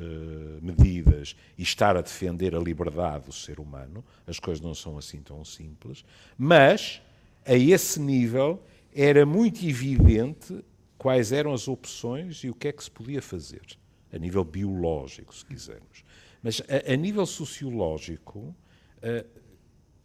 medidas 0.62 1.36
e 1.58 1.63
estar 1.63 1.98
a 1.98 2.01
defender 2.01 2.56
a 2.56 2.60
liberdade 2.60 3.25
do 3.25 3.34
ser 3.34 3.60
humano. 3.60 4.06
As 4.27 4.38
coisas 4.38 4.63
não 4.63 4.75
são 4.75 5.00
assim 5.00 5.20
tão 5.20 5.44
simples. 5.44 6.06
Mas, 6.38 7.01
a 7.44 7.56
esse 7.56 8.00
nível 8.00 8.62
era 8.95 9.25
muito 9.25 9.65
evidente 9.65 10.63
quais 10.97 11.31
eram 11.31 11.53
as 11.53 11.67
opções 11.67 12.43
e 12.43 12.50
o 12.50 12.55
que 12.55 12.67
é 12.67 12.71
que 12.71 12.83
se 12.83 12.91
podia 12.91 13.21
fazer, 13.21 13.65
a 14.12 14.17
nível 14.17 14.43
biológico, 14.43 15.35
se 15.35 15.45
quisermos. 15.45 16.03
Mas 16.41 16.62
a, 16.62 16.93
a 16.93 16.95
nível 16.95 17.25
sociológico, 17.25 18.39
uh, 18.39 19.41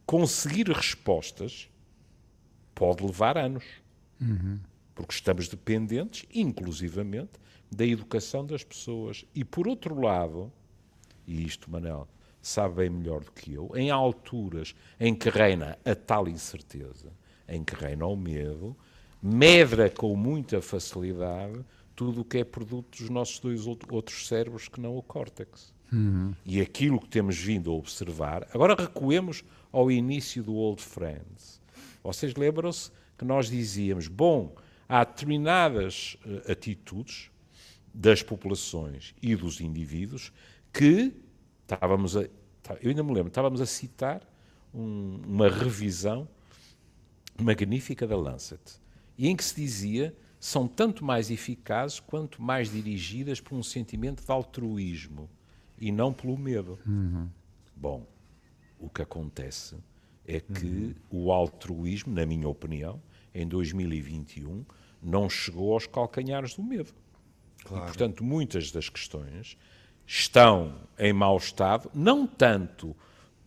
conseguir 0.07 0.69
respostas 0.69 1.69
pode 2.75 3.05
levar 3.05 3.37
anos. 3.37 3.65
Uhum. 4.21 4.59
Porque 4.95 5.13
estamos 5.13 5.49
dependentes, 5.49 6.25
inclusivamente, 6.35 7.33
da 7.71 7.85
educação 7.85 8.45
das 8.45 8.65
pessoas. 8.65 9.25
E, 9.35 9.45
por 9.45 9.69
outro 9.69 10.01
lado, 10.01 10.53
e 11.27 11.45
isto, 11.45 11.71
Manel, 11.71 12.09
sabe 12.41 12.77
bem 12.77 12.91
melhor 12.91 13.23
do 13.23 13.31
que 13.33 13.53
eu, 13.53 13.71
em 13.77 13.91
alturas 13.91 14.75
em 14.99 15.15
que 15.15 15.29
reina 15.29 15.79
a 15.85 15.95
tal 15.95 16.27
incerteza, 16.27 17.13
em 17.49 17.65
que 17.65 17.75
reina 17.75 18.07
o 18.07 18.17
medo, 18.17 18.77
medra 19.23 19.91
com 19.91 20.15
muita 20.15 20.61
facilidade 20.61 21.65
tudo 21.97 22.21
o 22.21 22.25
que 22.25 22.39
é 22.39 22.45
produto 22.45 22.97
dos 22.97 23.11
nossos 23.11 23.41
dois 23.41 23.67
outros 23.67 24.29
cérebros 24.29 24.69
que 24.69 24.81
não 24.81 24.97
o 24.97 25.03
córtex. 25.03 25.75
Uhum. 25.93 26.33
E 26.45 26.61
aquilo 26.61 27.01
que 27.01 27.09
temos 27.09 27.37
vindo 27.37 27.71
a 27.71 27.75
observar, 27.75 28.47
agora 28.55 28.75
recuemos 28.75 29.43
ao 29.73 29.91
início 29.91 30.43
do 30.43 30.55
Old 30.55 30.83
Friends. 30.83 31.61
Vocês 32.05 32.35
lembram-se 32.37 32.93
que 33.17 33.25
nós 33.25 33.51
dizíamos, 33.51 34.07
bom, 34.07 34.55
há 34.89 35.03
determinadas 35.03 36.17
uh, 36.25 36.53
atitudes 36.53 37.31
das 37.93 38.23
populações 38.23 39.15
e 39.21 39.35
dos 39.35 39.61
indivíduos 39.61 40.33
que 40.73 41.13
estávamos 41.63 42.17
a, 42.17 42.25
tá, 42.63 42.77
eu 42.81 42.91
ainda 42.91 43.03
me 43.03 43.13
lembro, 43.13 43.29
estávamos 43.29 43.61
a 43.61 43.67
citar 43.67 44.23
um, 44.73 45.21
uma 45.27 45.49
revisão 45.49 46.29
magnífica 47.43 48.07
da 48.07 48.17
Lancet, 48.17 48.81
e 49.17 49.29
em 49.29 49.37
que 49.37 49.45
se 49.45 49.55
dizia 49.55 50.15
são 50.41 50.69
tanto 50.69 51.05
mais 51.05 51.31
eficazes 51.31 51.99
quanto 51.99 52.41
mais 52.41 52.71
dirigidas 52.71 53.41
por 53.41 53.57
um 53.57 53.63
sentimento 53.63 54.25
de 54.25 54.31
altruísmo 54.31 55.29
e 55.81 55.91
não 55.91 56.13
pelo 56.13 56.39
medo. 56.39 56.79
Uhum. 56.87 57.29
Bom, 57.75 58.07
o 58.79 58.89
que 58.89 59.03
acontece 59.03 59.77
é 60.27 60.41
que 60.41 60.67
uhum. 60.67 60.95
o 61.11 61.33
altruísmo, 61.33 62.15
na 62.15 62.25
minha 62.25 62.49
opinião, 62.49 63.01
em 63.35 63.47
2021, 63.47 64.65
não 65.03 65.29
chegou 65.29 65.73
aos 65.73 65.87
calcanhares 65.87 66.55
do 66.55 66.63
medo. 66.63 66.93
Claro. 67.65 67.85
E, 67.85 67.87
portanto, 67.87 68.23
muitas 68.23 68.71
das 68.71 68.89
questões 68.89 69.57
estão 70.07 70.75
em 70.99 71.13
mau 71.13 71.37
estado, 71.37 71.91
não 71.95 72.27
tanto. 72.27 72.97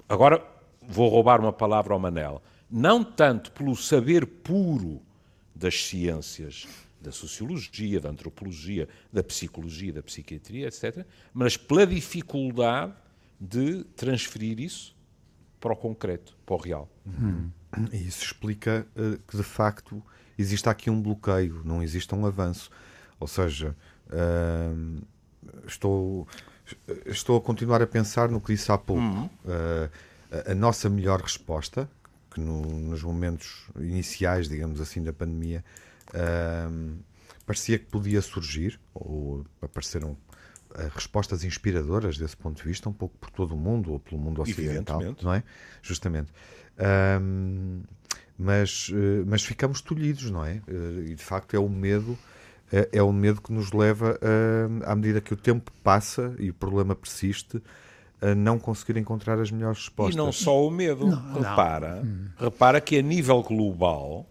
Agora 0.08 0.46
vou 0.82 1.10
roubar 1.10 1.40
uma 1.40 1.54
palavra 1.54 1.94
ao 1.94 2.00
Manel 2.00 2.42
não 2.72 3.04
tanto 3.04 3.52
pelo 3.52 3.76
saber 3.76 4.26
puro 4.26 5.02
das 5.54 5.84
ciências, 5.84 6.68
da 7.02 7.12
sociologia, 7.12 8.00
da 8.00 8.10
antropologia, 8.10 8.88
da 9.12 9.24
psicologia, 9.24 9.92
da 9.92 10.02
psiquiatria, 10.02 10.68
etc., 10.68 11.06
mas 11.34 11.58
pela 11.58 11.86
dificuldade 11.86 12.94
de 13.40 13.84
transferir 13.96 14.60
isso 14.60 14.96
para 15.60 15.74
o 15.74 15.76
concreto, 15.76 16.38
para 16.46 16.56
o 16.56 16.58
real. 16.58 16.90
E 17.92 18.08
isso 18.08 18.24
explica 18.24 18.86
uh, 18.96 19.18
que, 19.28 19.36
de 19.36 19.44
facto, 19.44 20.02
existe 20.38 20.70
aqui 20.70 20.90
um 20.90 21.02
bloqueio, 21.02 21.62
não 21.66 21.82
existe 21.82 22.14
um 22.14 22.26
avanço. 22.26 22.70
Ou 23.20 23.28
seja, 23.28 23.76
uh, 24.08 25.02
estou, 25.66 26.28
estou 27.06 27.38
a 27.38 27.42
continuar 27.42 27.82
a 27.82 27.88
pensar 27.88 28.30
no 28.30 28.40
que 28.40 28.54
disse 28.54 28.72
há 28.72 28.78
pouco. 28.78 29.02
Uh, 29.02 29.90
a, 30.48 30.52
a 30.52 30.56
nossa 30.56 30.90
melhor 30.90 31.22
resposta 31.22 31.90
que 32.32 32.40
no, 32.40 32.62
nos 32.62 33.04
momentos 33.04 33.68
iniciais, 33.80 34.48
digamos 34.48 34.80
assim, 34.80 35.04
da 35.04 35.12
pandemia, 35.12 35.64
uh, 36.10 36.98
parecia 37.46 37.78
que 37.78 37.86
podia 37.86 38.22
surgir, 38.22 38.80
ou 38.94 39.46
apareceram 39.62 40.12
uh, 40.12 40.18
respostas 40.96 41.44
inspiradoras 41.44 42.18
desse 42.18 42.38
ponto 42.38 42.58
de 42.58 42.64
vista, 42.64 42.90
um 42.90 42.94
pouco 42.94 43.18
por 43.18 43.30
todo 43.30 43.54
o 43.54 43.58
mundo, 43.58 43.92
ou 43.92 44.00
pelo 44.00 44.20
mundo 44.20 44.42
ocidental, 44.42 45.02
não 45.22 45.34
é? 45.34 45.44
Justamente. 45.82 46.32
Uh, 46.78 47.84
mas, 48.42 48.90
eh, 48.92 49.24
mas 49.28 49.44
ficamos 49.44 49.82
tolhidos, 49.82 50.32
não 50.32 50.44
é? 50.44 50.62
Eh, 50.68 51.12
e 51.12 51.16
de 51.16 51.24
facto 51.24 51.54
é 51.56 51.60
o 51.60 51.70
medo 51.70 52.18
é, 52.72 52.90
é 52.94 53.04
o 53.04 53.12
medo 53.12 53.42
que 53.42 53.52
nos 53.52 53.72
leva, 53.72 54.18
a, 54.22 54.92
à 54.92 54.96
medida 54.96 55.22
que 55.22 55.34
o 55.34 55.38
tempo 55.38 55.72
passa 55.84 56.34
e 56.40 56.50
o 56.50 56.54
problema 56.54 56.96
persiste, 56.96 57.62
a 58.22 58.36
não 58.36 58.60
conseguir 58.60 59.00
encontrar 59.00 59.40
as 59.40 59.50
melhores 59.50 59.80
respostas. 59.80 60.16
E 60.16 60.18
não 60.18 60.32
só 60.32 60.66
o 60.66 60.70
medo. 60.70 61.08
Não, 61.08 61.34
repara, 61.34 62.04
não. 62.04 62.32
repara 62.38 62.80
que 62.80 62.98
a 63.00 63.02
nível 63.02 63.42
global, 63.42 64.28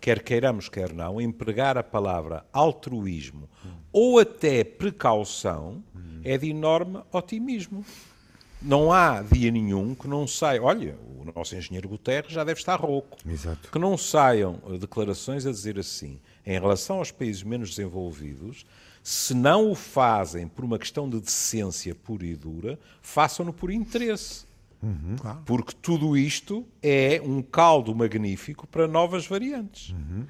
quer 0.00 0.22
queiramos, 0.22 0.68
quer 0.68 0.92
não, 0.92 1.20
empregar 1.20 1.76
a 1.76 1.82
palavra 1.82 2.44
altruísmo 2.52 3.48
hum. 3.64 3.70
ou 3.92 4.18
até 4.20 4.62
precaução 4.62 5.82
hum. 5.94 6.20
é 6.22 6.38
de 6.38 6.50
enorme 6.50 7.00
otimismo. 7.12 7.84
Não 8.62 8.92
há 8.92 9.20
dia 9.22 9.50
nenhum 9.50 9.94
que 9.94 10.08
não 10.08 10.26
saia. 10.26 10.62
Olha, 10.62 10.96
o 11.30 11.32
nosso 11.34 11.56
engenheiro 11.56 11.88
Guterres 11.88 12.32
já 12.32 12.44
deve 12.44 12.60
estar 12.60 12.76
rouco. 12.76 13.16
Exato. 13.28 13.70
Que 13.70 13.78
não 13.78 13.96
saiam 13.96 14.60
declarações 14.78 15.46
a 15.46 15.50
dizer 15.50 15.78
assim, 15.78 16.20
em 16.44 16.52
relação 16.52 16.98
aos 16.98 17.10
países 17.10 17.42
menos 17.42 17.70
desenvolvidos, 17.70 18.64
se 19.02 19.34
não 19.34 19.70
o 19.70 19.74
fazem 19.74 20.48
por 20.48 20.64
uma 20.64 20.78
questão 20.78 21.08
de 21.08 21.20
decência 21.20 21.94
pura 21.94 22.24
e 22.24 22.34
dura, 22.34 22.78
façam-no 23.02 23.52
por 23.52 23.70
interesse. 23.70 24.46
Uhum. 24.82 25.16
Porque 25.44 25.72
tudo 25.80 26.16
isto 26.16 26.66
é 26.82 27.20
um 27.22 27.42
caldo 27.42 27.94
magnífico 27.94 28.66
para 28.66 28.86
novas 28.86 29.26
variantes. 29.26 29.90
Uhum. 29.90 30.26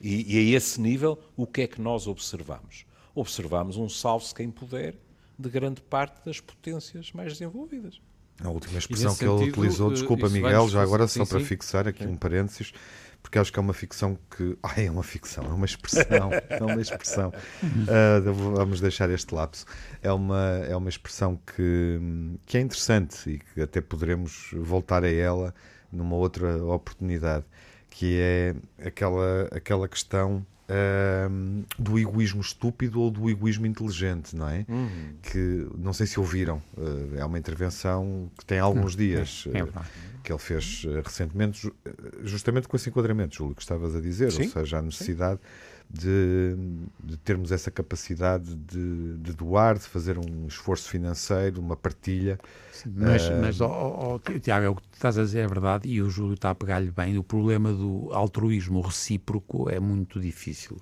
E, 0.00 0.36
e, 0.36 0.54
a 0.54 0.56
esse 0.56 0.80
nível, 0.80 1.18
o 1.36 1.46
que 1.46 1.62
é 1.62 1.66
que 1.66 1.80
nós 1.80 2.06
observamos? 2.06 2.86
Observamos 3.14 3.76
um 3.76 3.88
salve-se 3.88 4.34
quem 4.34 4.50
puder 4.50 4.94
de 5.38 5.48
grande 5.48 5.80
parte 5.80 6.24
das 6.24 6.40
potências 6.40 7.12
mais 7.12 7.32
desenvolvidas. 7.32 8.00
A 8.42 8.50
última 8.50 8.78
expressão 8.78 9.14
que 9.16 9.24
ele 9.24 9.50
utilizou, 9.50 9.90
desculpa 9.90 10.28
Miguel, 10.28 10.68
já 10.68 10.82
agora 10.82 11.08
sim, 11.08 11.18
só 11.18 11.24
sim. 11.24 11.30
para 11.30 11.40
fixar 11.40 11.88
aqui 11.88 12.06
um 12.06 12.16
parênteses, 12.16 12.72
porque 13.20 13.38
acho 13.38 13.52
que 13.52 13.58
é 13.58 13.62
uma 13.62 13.74
ficção 13.74 14.18
que. 14.30 14.56
Ah, 14.62 14.80
é 14.80 14.90
uma 14.90 15.02
ficção, 15.02 15.44
é 15.44 15.48
uma 15.48 15.66
expressão. 15.66 16.30
é 16.48 16.62
uma 16.62 16.80
expressão. 16.80 17.32
Uh, 17.62 18.32
vamos 18.54 18.80
deixar 18.80 19.10
este 19.10 19.34
lapso. 19.34 19.64
É 20.00 20.12
uma, 20.12 20.60
é 20.68 20.76
uma 20.76 20.88
expressão 20.88 21.36
que, 21.36 22.00
que 22.46 22.58
é 22.58 22.60
interessante 22.60 23.28
e 23.28 23.38
que 23.38 23.60
até 23.60 23.80
poderemos 23.80 24.50
voltar 24.54 25.04
a 25.04 25.10
ela 25.10 25.52
numa 25.90 26.14
outra 26.16 26.62
oportunidade, 26.64 27.44
que 27.90 28.18
é 28.20 28.54
aquela, 28.86 29.48
aquela 29.50 29.88
questão 29.88 30.46
Uh, 30.68 31.64
do 31.78 31.98
egoísmo 31.98 32.42
estúpido 32.42 33.00
ou 33.00 33.10
do 33.10 33.30
egoísmo 33.30 33.64
inteligente, 33.64 34.36
não 34.36 34.48
é? 34.48 34.66
Uhum. 34.68 35.14
Que 35.22 35.66
não 35.78 35.94
sei 35.94 36.06
se 36.06 36.20
ouviram, 36.20 36.62
uh, 36.76 37.16
é 37.16 37.24
uma 37.24 37.38
intervenção 37.38 38.30
que 38.36 38.44
tem 38.44 38.58
alguns 38.58 38.94
dias 38.94 39.48
é, 39.54 39.60
é 39.60 39.64
uh, 39.64 39.68
que 40.22 40.32
ele 40.32 40.38
fez 40.38 40.84
eh, 40.86 41.00
recentemente, 41.02 41.72
justamente 42.22 42.68
com 42.68 42.76
esse 42.76 42.90
enquadramento, 42.90 43.34
Júlio, 43.34 43.54
que 43.54 43.62
estavas 43.62 43.96
a 43.96 44.00
dizer, 44.00 44.30
Sim. 44.30 44.42
ou 44.42 44.50
seja, 44.50 44.78
a 44.78 44.82
necessidade 44.82 45.40
de, 45.90 46.54
de, 47.02 47.16
termos 47.18 47.50
essa 47.50 47.70
capacidade 47.70 48.54
de, 48.54 49.16
de, 49.18 49.32
doar, 49.32 49.78
de 49.78 49.84
fazer 49.84 50.18
um 50.18 50.46
esforço 50.46 50.88
financeiro, 50.88 51.60
uma 51.60 51.76
partilha. 51.76 52.38
Sim, 52.72 52.92
mas, 52.94 53.28
uh... 53.28 53.32
mas 53.40 53.60
oh, 53.60 54.20
oh, 54.26 54.38
Tiago, 54.40 54.66
é 54.66 54.68
o 54.68 54.74
que 54.74 54.82
estás 54.92 55.16
a 55.16 55.22
dizer 55.22 55.40
é 55.40 55.46
verdade 55.46 55.88
e 55.88 56.02
o 56.02 56.10
Júlio 56.10 56.34
está 56.34 56.50
a 56.50 56.54
pegar-lhe 56.54 56.90
bem. 56.90 57.16
O 57.16 57.24
problema 57.24 57.72
do 57.72 58.10
altruísmo 58.12 58.80
recíproco 58.80 59.70
é 59.70 59.80
muito 59.80 60.20
difícil. 60.20 60.76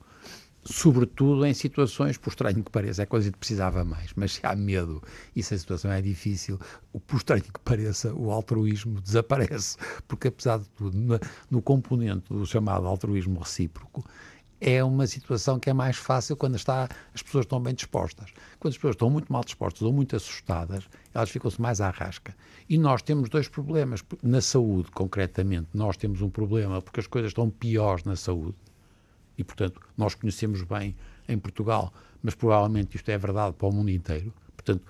Sobretudo 0.69 1.47
em 1.47 1.55
situações, 1.55 2.19
por 2.19 2.31
estranho 2.31 2.65
que 2.65 2.73
pareça, 2.73 3.05
é 3.05 3.07
coisa 3.07 3.31
que 3.31 3.39
precisava 3.39 3.85
mais, 3.85 4.11
mas 4.17 4.33
se 4.35 4.41
há 4.43 4.57
medo 4.57 5.01
e 5.35 5.41
se 5.41 5.55
a 5.55 5.59
situação 5.59 5.93
é 5.93 6.03
difícil, 6.03 6.59
por 7.07 7.19
estranho 7.19 7.45
que 7.45 7.61
pareça, 7.61 8.13
o 8.13 8.33
altruísmo 8.33 9.01
desaparece. 9.01 9.77
Porque, 10.09 10.27
apesar 10.27 10.59
de 10.59 10.69
tudo, 10.71 10.99
no, 10.99 11.21
no 11.49 11.63
componente 11.63 12.25
do 12.31 12.45
chamado 12.45 12.89
altruísmo 12.89 13.39
recíproco, 13.39 14.05
é 14.61 14.83
uma 14.83 15.07
situação 15.07 15.59
que 15.59 15.69
é 15.69 15.73
mais 15.73 15.97
fácil 15.97 16.37
quando 16.37 16.57
está, 16.57 16.89
as 17.15 17.23
pessoas 17.23 17.45
estão 17.45 17.61
bem 17.61 17.75
dispostas. 17.75 18.31
Quando 18.59 18.73
as 18.73 18.77
pessoas 18.77 18.95
estão 18.95 19.11
muito 19.11 19.33
mal 19.33 19.45
dispostas 19.45 19.83
ou 19.83 19.93
muito 19.93 20.17
assustadas, 20.17 20.85
elas 21.13 21.31
ficam-se 21.31 21.61
mais 21.61 21.81
à 21.81 21.91
rasca. 21.91 22.35
E 22.69 22.79
nós 22.79 23.03
temos 23.03 23.29
dois 23.29 23.49
problemas. 23.49 24.03
Na 24.23 24.41
saúde, 24.41 24.91
concretamente, 24.91 25.69
nós 25.75 25.97
temos 25.97 26.23
um 26.23 26.31
problema 26.31 26.81
porque 26.81 27.01
as 27.01 27.07
coisas 27.07 27.31
estão 27.31 27.51
piores 27.51 28.05
na 28.05 28.17
saúde. 28.17 28.57
E, 29.37 29.45
portanto, 29.45 29.81
nós 29.97 30.15
conhecemos 30.15 30.63
bem 30.63 30.97
em 31.29 31.39
Portugal, 31.39 31.93
mas 32.23 32.35
provavelmente 32.35 32.97
isto 32.97 33.09
é 33.11 33.19
verdade 33.19 33.55
para 33.55 33.69
o 33.69 33.73
mundo 33.73 33.91
inteiro. 33.91 34.33
Portanto, 34.57 34.83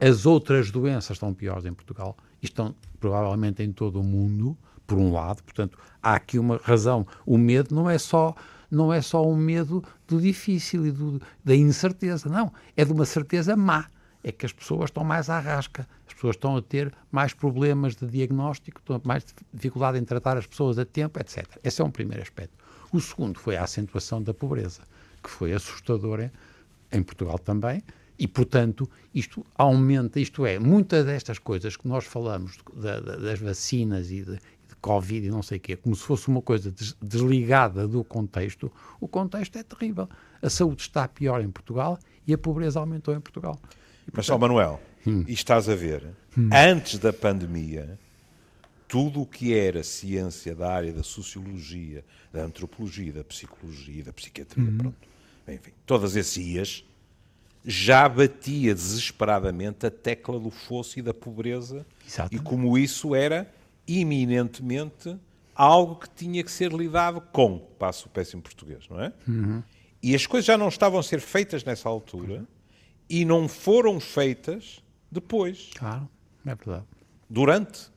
as 0.00 0.26
outras 0.26 0.70
doenças 0.70 1.16
estão 1.16 1.34
piores 1.34 1.64
em 1.64 1.74
Portugal 1.74 2.16
e 2.42 2.46
estão 2.46 2.74
provavelmente 2.98 3.62
em 3.62 3.72
todo 3.72 4.00
o 4.00 4.02
mundo, 4.02 4.56
por 4.86 4.98
um 4.98 5.12
lado. 5.12 5.42
Portanto, 5.42 5.78
há 6.02 6.14
aqui 6.14 6.38
uma 6.38 6.60
razão. 6.62 7.06
O 7.24 7.38
medo 7.38 7.74
não 7.74 7.88
é 7.88 7.98
só 7.98 8.34
não 8.70 8.92
é 8.92 9.02
só 9.02 9.26
um 9.26 9.36
medo 9.36 9.82
do 10.06 10.20
difícil 10.20 10.86
e 10.86 10.92
do, 10.92 11.20
da 11.44 11.54
incerteza, 11.54 12.28
não. 12.28 12.52
É 12.76 12.84
de 12.84 12.92
uma 12.92 13.04
certeza 13.04 13.56
má. 13.56 13.86
É 14.22 14.30
que 14.30 14.44
as 14.44 14.52
pessoas 14.52 14.90
estão 14.90 15.02
mais 15.02 15.30
à 15.30 15.40
rasca, 15.40 15.88
as 16.06 16.12
pessoas 16.12 16.36
estão 16.36 16.56
a 16.56 16.62
ter 16.62 16.92
mais 17.10 17.32
problemas 17.32 17.96
de 17.96 18.06
diagnóstico, 18.06 18.78
estão 18.80 18.96
a 18.96 19.00
mais 19.02 19.24
dificuldade 19.52 19.98
em 19.98 20.04
tratar 20.04 20.36
as 20.36 20.46
pessoas 20.46 20.78
a 20.78 20.84
tempo, 20.84 21.18
etc. 21.18 21.46
Esse 21.64 21.80
é 21.80 21.84
um 21.84 21.90
primeiro 21.90 22.22
aspecto. 22.22 22.52
O 22.92 23.00
segundo 23.00 23.38
foi 23.38 23.56
a 23.56 23.64
acentuação 23.64 24.22
da 24.22 24.34
pobreza, 24.34 24.82
que 25.22 25.30
foi 25.30 25.52
assustadora 25.52 26.30
em 26.92 27.02
Portugal 27.02 27.38
também, 27.38 27.82
e, 28.20 28.28
portanto, 28.28 28.86
isto 29.14 29.46
aumenta, 29.56 30.20
isto 30.20 30.44
é, 30.44 30.58
muitas 30.58 31.06
destas 31.06 31.38
coisas 31.38 31.74
que 31.74 31.88
nós 31.88 32.04
falamos 32.04 32.58
da, 32.74 33.00
da, 33.00 33.16
das 33.16 33.40
vacinas 33.40 34.10
e, 34.10 34.22
de, 34.22 34.38
Covid 34.80 35.26
e 35.26 35.30
não 35.30 35.42
sei 35.42 35.58
o 35.58 35.60
quê, 35.60 35.76
como 35.76 35.94
se 35.94 36.02
fosse 36.02 36.28
uma 36.28 36.40
coisa 36.40 36.70
des 36.70 36.96
desligada 37.00 37.86
do 37.86 38.02
contexto, 38.02 38.72
o 39.00 39.06
contexto 39.06 39.56
é 39.56 39.62
terrível. 39.62 40.08
A 40.42 40.48
saúde 40.48 40.82
está 40.82 41.06
pior 41.06 41.40
em 41.40 41.50
Portugal 41.50 41.98
e 42.26 42.32
a 42.32 42.38
pobreza 42.38 42.80
aumentou 42.80 43.14
em 43.14 43.20
Portugal. 43.20 43.58
E, 43.62 43.66
portanto, 43.66 44.16
Mas, 44.16 44.26
só 44.26 44.38
Manuel, 44.38 44.80
hum. 45.06 45.24
e 45.26 45.32
estás 45.32 45.68
a 45.68 45.74
ver, 45.74 46.06
hum. 46.36 46.48
antes 46.52 46.98
da 46.98 47.12
pandemia, 47.12 47.98
tudo 48.88 49.22
o 49.22 49.26
que 49.26 49.54
era 49.54 49.82
ciência 49.84 50.54
da 50.54 50.72
área 50.72 50.92
da 50.92 51.02
sociologia, 51.02 52.04
da 52.32 52.42
antropologia, 52.42 53.12
da 53.12 53.22
psicologia, 53.22 54.02
da 54.02 54.12
psiquiatria, 54.12 54.64
hum. 54.64 54.78
pronto, 54.78 55.08
enfim, 55.46 55.72
todas 55.84 56.16
essas 56.16 56.36
IAs, 56.36 56.84
já 57.64 58.08
batia 58.08 58.74
desesperadamente 58.74 59.86
a 59.86 59.90
tecla 59.90 60.40
do 60.40 60.50
fosso 60.50 60.98
e 60.98 61.02
da 61.02 61.12
pobreza 61.12 61.86
Exatamente. 62.06 62.36
e 62.36 62.38
como 62.38 62.78
isso 62.78 63.14
era 63.14 63.52
iminentemente 63.86 65.16
algo 65.54 65.96
que 65.96 66.08
tinha 66.10 66.42
que 66.42 66.50
ser 66.50 66.72
lidado 66.72 67.20
com, 67.20 67.58
passo 67.78 68.06
o 68.06 68.10
péssimo 68.10 68.40
português, 68.40 68.88
não 68.88 69.00
é? 69.00 69.12
Uhum. 69.28 69.62
E 70.02 70.14
as 70.14 70.26
coisas 70.26 70.46
já 70.46 70.56
não 70.56 70.68
estavam 70.68 70.98
a 70.98 71.02
ser 71.02 71.20
feitas 71.20 71.62
nessa 71.64 71.88
altura 71.88 72.46
e 73.08 73.24
não 73.24 73.46
foram 73.46 74.00
feitas 74.00 74.82
depois. 75.10 75.70
Claro, 75.74 76.08
é 76.46 76.54
verdade. 76.54 76.86
Durante, 77.28 77.90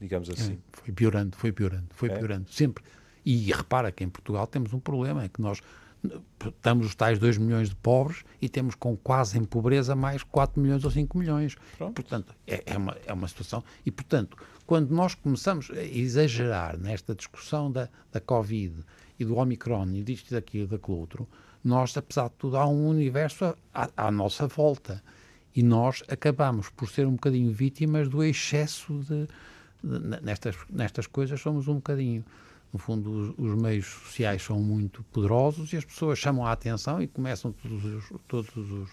digamos 0.00 0.30
assim. 0.30 0.52
É, 0.52 0.58
foi 0.72 0.92
piorando, 0.94 1.36
foi 1.36 1.50
piorando, 1.50 1.88
foi 1.90 2.08
é. 2.10 2.16
piorando, 2.16 2.50
sempre. 2.50 2.84
E 3.24 3.50
repara 3.50 3.90
que 3.90 4.04
em 4.04 4.08
Portugal 4.08 4.46
temos 4.46 4.72
um 4.72 4.78
problema, 4.78 5.24
é 5.24 5.28
que 5.28 5.40
nós 5.40 5.60
estamos 6.44 6.86
os 6.86 6.94
tais 6.94 7.18
2 7.18 7.38
milhões 7.38 7.68
de 7.68 7.76
pobres 7.76 8.24
e 8.40 8.48
temos 8.48 8.74
com 8.74 8.96
quase 8.96 9.38
em 9.38 9.44
pobreza 9.44 9.94
mais 9.94 10.22
4 10.22 10.60
milhões 10.60 10.84
ou 10.84 10.90
5 10.90 11.18
milhões. 11.18 11.56
Pronto. 11.76 11.94
Portanto, 11.94 12.34
é, 12.46 12.62
é, 12.66 12.76
uma, 12.76 12.96
é 13.06 13.12
uma 13.12 13.28
situação. 13.28 13.62
E, 13.84 13.90
portanto, 13.90 14.36
quando 14.66 14.90
nós 14.90 15.14
começamos 15.14 15.70
a 15.70 15.82
exagerar 15.82 16.76
nesta 16.78 17.14
discussão 17.14 17.70
da, 17.70 17.88
da 18.10 18.20
Covid 18.20 18.74
e 19.18 19.24
do 19.24 19.36
Omicron 19.36 19.88
e 19.94 20.02
disto 20.02 20.28
e 20.28 20.34
daquilo 20.34 20.64
e 20.64 20.66
daquilo 20.66 20.98
outro, 20.98 21.28
nós, 21.62 21.96
apesar 21.96 22.28
de 22.28 22.34
tudo, 22.36 22.56
há 22.56 22.66
um 22.66 22.86
universo 22.88 23.56
à, 23.74 23.88
à, 23.96 24.10
nossa 24.10 24.46
volta. 24.46 25.02
E 25.54 25.62
nós 25.62 26.02
acabamos 26.08 26.68
por 26.70 26.88
ser 26.88 27.06
um 27.06 27.12
bocadinho 27.12 27.52
vítimas 27.52 28.08
do 28.08 28.22
excesso 28.22 29.00
de, 29.00 29.26
de 29.82 30.22
nestas, 30.22 30.56
nestas 30.70 31.06
coisas, 31.06 31.40
somos 31.40 31.66
um 31.66 31.76
bocadinho. 31.76 32.24
No 32.76 32.78
fundo, 32.78 33.10
os, 33.10 33.34
os, 33.38 33.62
meios 33.62 33.86
sociais 33.86 34.42
são 34.42 34.60
muito 34.60 35.02
poderosos 35.04 35.72
e 35.72 35.78
as 35.78 35.84
pessoas 35.86 36.18
chamam 36.18 36.44
a 36.44 36.52
atenção 36.52 37.00
e 37.00 37.06
começam 37.06 37.50
todos 37.50 37.84
os, 37.86 38.12
todos 38.28 38.54
os 38.54 38.90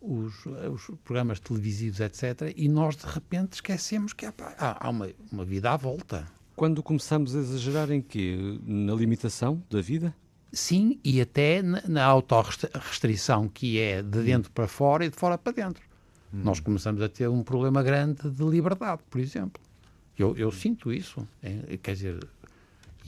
os, 0.00 0.46
os, 0.46 0.98
programas 1.04 1.38
televisivos, 1.38 2.00
etc., 2.00 2.52
e 2.56 2.68
nós 2.68 2.96
de 2.96 3.06
repente 3.06 3.52
esquecemos 3.52 4.14
que 4.14 4.24
há, 4.24 4.32
há 4.58 4.88
uma, 4.88 5.10
uma, 5.30 5.44
vida 5.44 5.70
à 5.70 5.76
volta. 5.76 6.26
Quando 6.56 6.82
começamos 6.82 7.36
a 7.36 7.38
exagerar 7.38 7.90
em 7.90 8.00
quê? 8.00 8.58
Na 8.64 8.94
limitação 8.94 9.62
da 9.70 9.82
vida? 9.82 10.12
Sim, 10.50 10.98
e 11.04 11.20
até 11.20 11.62
na, 11.62 11.82
na 11.86 12.04
autorrestrição, 12.04 13.46
que 13.46 13.78
é 13.78 14.02
de 14.02 14.22
dentro 14.22 14.50
para 14.50 14.66
fora 14.66 15.04
e 15.04 15.10
de 15.10 15.16
fora 15.16 15.36
para 15.36 15.52
dentro. 15.52 15.84
Hum. 16.32 16.40
Nós 16.42 16.60
começamos 16.60 17.02
a 17.02 17.08
ter 17.10 17.28
um 17.28 17.42
problema 17.42 17.82
grande 17.82 18.28
de 18.28 18.42
liberdade, 18.42 19.02
por 19.08 19.20
exemplo. 19.20 19.62
Eu, 20.18 20.36
eu 20.36 20.50
sinto 20.50 20.92
isso. 20.92 21.26
Quer 21.82 21.94
dizer. 21.94 22.26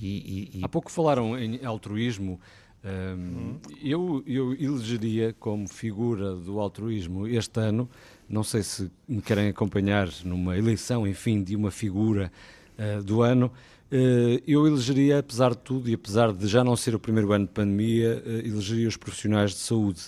E, 0.00 0.50
e, 0.54 0.59
e... 0.59 0.64
Há 0.64 0.68
pouco 0.68 0.90
falaram 0.90 1.38
em 1.38 1.64
altruísmo. 1.64 2.40
Um, 2.85 3.57
eu, 3.83 4.22
eu 4.26 4.52
elegeria 4.52 5.35
como 5.40 5.66
figura 5.66 6.35
do 6.35 6.61
altruísmo 6.61 7.26
este 7.26 7.59
ano, 7.59 7.88
não 8.28 8.44
sei 8.44 8.62
se 8.62 8.90
me 9.09 9.22
querem 9.22 9.48
acompanhar 9.48 10.07
numa 10.22 10.59
eleição, 10.59 11.07
enfim, 11.07 11.42
de 11.42 11.57
uma 11.57 11.70
figura 11.70 12.30
uh, 12.78 13.02
do 13.02 13.22
ano, 13.22 13.46
uh, 13.90 14.42
eu 14.46 14.66
elegeria, 14.66 15.20
apesar 15.20 15.52
de 15.52 15.59
tudo, 15.59 15.88
e 15.88 15.94
apesar 15.94 16.30
de 16.30 16.46
já 16.46 16.62
não 16.62 16.76
ser 16.76 16.94
o 16.94 16.98
primeiro 16.98 17.33
ano 17.33 17.46
de 17.46 17.52
pandemia, 17.52 18.22
uh, 18.22 18.46
elegeria 18.46 18.87
os 18.87 18.98
profissionais 18.98 19.52
de 19.52 19.61
saúde, 19.61 20.02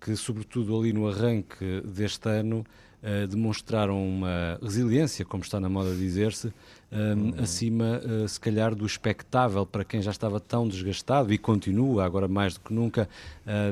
que 0.00 0.16
sobretudo 0.16 0.76
ali 0.76 0.92
no 0.92 1.08
arranque 1.08 1.80
deste 1.82 2.28
ano 2.28 2.66
demonstraram 3.28 4.04
uma 4.04 4.58
resiliência, 4.60 5.24
como 5.24 5.42
está 5.42 5.60
na 5.60 5.68
moda 5.68 5.94
dizer-se, 5.94 6.52
um, 6.90 6.98
uhum. 6.98 7.34
acima, 7.38 8.00
uh, 8.04 8.28
se 8.28 8.38
calhar, 8.38 8.74
do 8.74 8.86
expectável 8.86 9.66
para 9.66 9.84
quem 9.84 10.00
já 10.00 10.10
estava 10.10 10.38
tão 10.38 10.68
desgastado 10.68 11.32
e 11.32 11.38
continua, 11.38 12.04
agora 12.04 12.28
mais 12.28 12.54
do 12.54 12.60
que 12.60 12.72
nunca, 12.72 13.08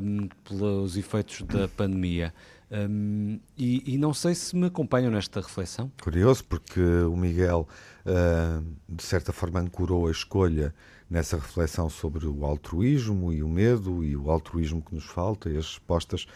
um, 0.02 0.28
pelos 0.44 0.96
efeitos 0.96 1.42
da 1.42 1.68
pandemia. 1.68 2.34
Um, 2.70 3.38
e, 3.56 3.94
e, 3.94 3.98
não 3.98 4.12
sei 4.12 4.34
se 4.34 4.56
me 4.56 4.66
acompanham 4.66 5.10
nesta 5.10 5.40
reflexão. 5.40 5.92
Curioso, 6.02 6.42
porque 6.44 6.80
o 6.80 7.16
Miguel, 7.16 7.68
uh, 8.04 8.64
de 8.88 9.02
certa 9.02 9.32
forma, 9.32 9.60
ancorou 9.60 10.08
a 10.08 10.10
escolha 10.10 10.74
nessa 11.14 11.36
reflexão 11.36 11.88
sobre 11.88 12.26
o 12.26 12.44
altruísmo 12.44 13.32
e 13.32 13.40
o 13.40 13.48
medo 13.48 14.02
e 14.02 14.16
o 14.16 14.28
altruísmo 14.32 14.82
que 14.82 14.96
nos 14.96 15.04
falta 15.04 15.48
e 15.48 15.56
as 15.56 15.66
respostas 15.66 16.26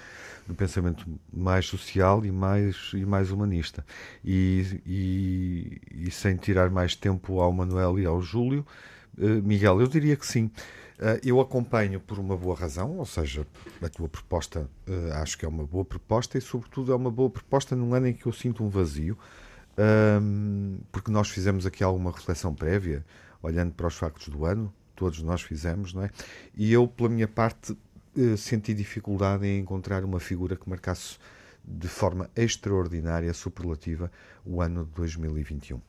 do 0.46 0.54
pensamento 0.54 1.04
mais 1.32 1.66
social 1.66 2.24
e 2.24 2.30
mais, 2.30 2.92
e 2.94 3.04
mais 3.04 3.32
humanista. 3.32 3.84
E, 4.24 4.80
e, 4.86 6.06
e 6.06 6.10
sem 6.12 6.36
tirar 6.36 6.70
mais 6.70 6.94
tempo 6.94 7.40
ao 7.40 7.52
Manuel 7.52 7.98
e 7.98 8.06
ao 8.06 8.22
Júlio, 8.22 8.64
uh, 9.18 9.42
Miguel, 9.42 9.80
eu 9.80 9.88
diria 9.88 10.14
que 10.14 10.24
sim. 10.24 10.44
Uh, 10.44 11.18
eu 11.24 11.40
acompanho 11.40 11.98
por 11.98 12.20
uma 12.20 12.36
boa 12.36 12.54
razão, 12.54 12.98
ou 12.98 13.06
seja, 13.06 13.44
a 13.82 13.88
tua 13.88 14.08
proposta 14.08 14.70
uh, 14.88 15.12
acho 15.14 15.36
que 15.36 15.44
é 15.44 15.48
uma 15.48 15.66
boa 15.66 15.84
proposta 15.84 16.38
e, 16.38 16.40
sobretudo, 16.40 16.92
é 16.92 16.94
uma 16.94 17.10
boa 17.10 17.28
proposta 17.28 17.74
num 17.74 17.94
ano 17.94 18.06
em 18.06 18.12
que 18.12 18.26
eu 18.26 18.32
sinto 18.32 18.62
um 18.62 18.68
vazio. 18.68 19.18
um, 20.22 20.78
porque 20.92 21.10
nós 21.10 21.28
fizemos 21.30 21.66
aqui 21.66 21.82
alguma 21.82 22.12
reflexão 22.12 22.54
prévia, 22.54 23.04
olhando 23.42 23.72
para 23.72 23.86
os 23.86 23.94
factos 23.94 24.28
do 24.28 24.44
ano, 24.44 24.72
todos 24.94 25.22
nós 25.22 25.42
fizemos, 25.42 25.94
não 25.94 26.02
é? 26.02 26.10
E 26.56 26.72
eu, 26.72 26.88
pela 26.88 27.08
minha 27.08 27.28
parte, 27.28 27.72
uh, 27.72 28.36
senti 28.36 28.74
dificuldade 28.74 29.46
em 29.46 29.60
encontrar 29.60 30.04
uma 30.04 30.18
figura 30.18 30.56
que 30.56 30.68
marcasse 30.68 31.18
de 31.64 31.86
forma 31.86 32.30
extraordinária, 32.34 33.32
superlativa, 33.34 34.10
o 34.44 34.60
ano 34.60 34.84
de 34.84 34.90
2021. 34.92 35.80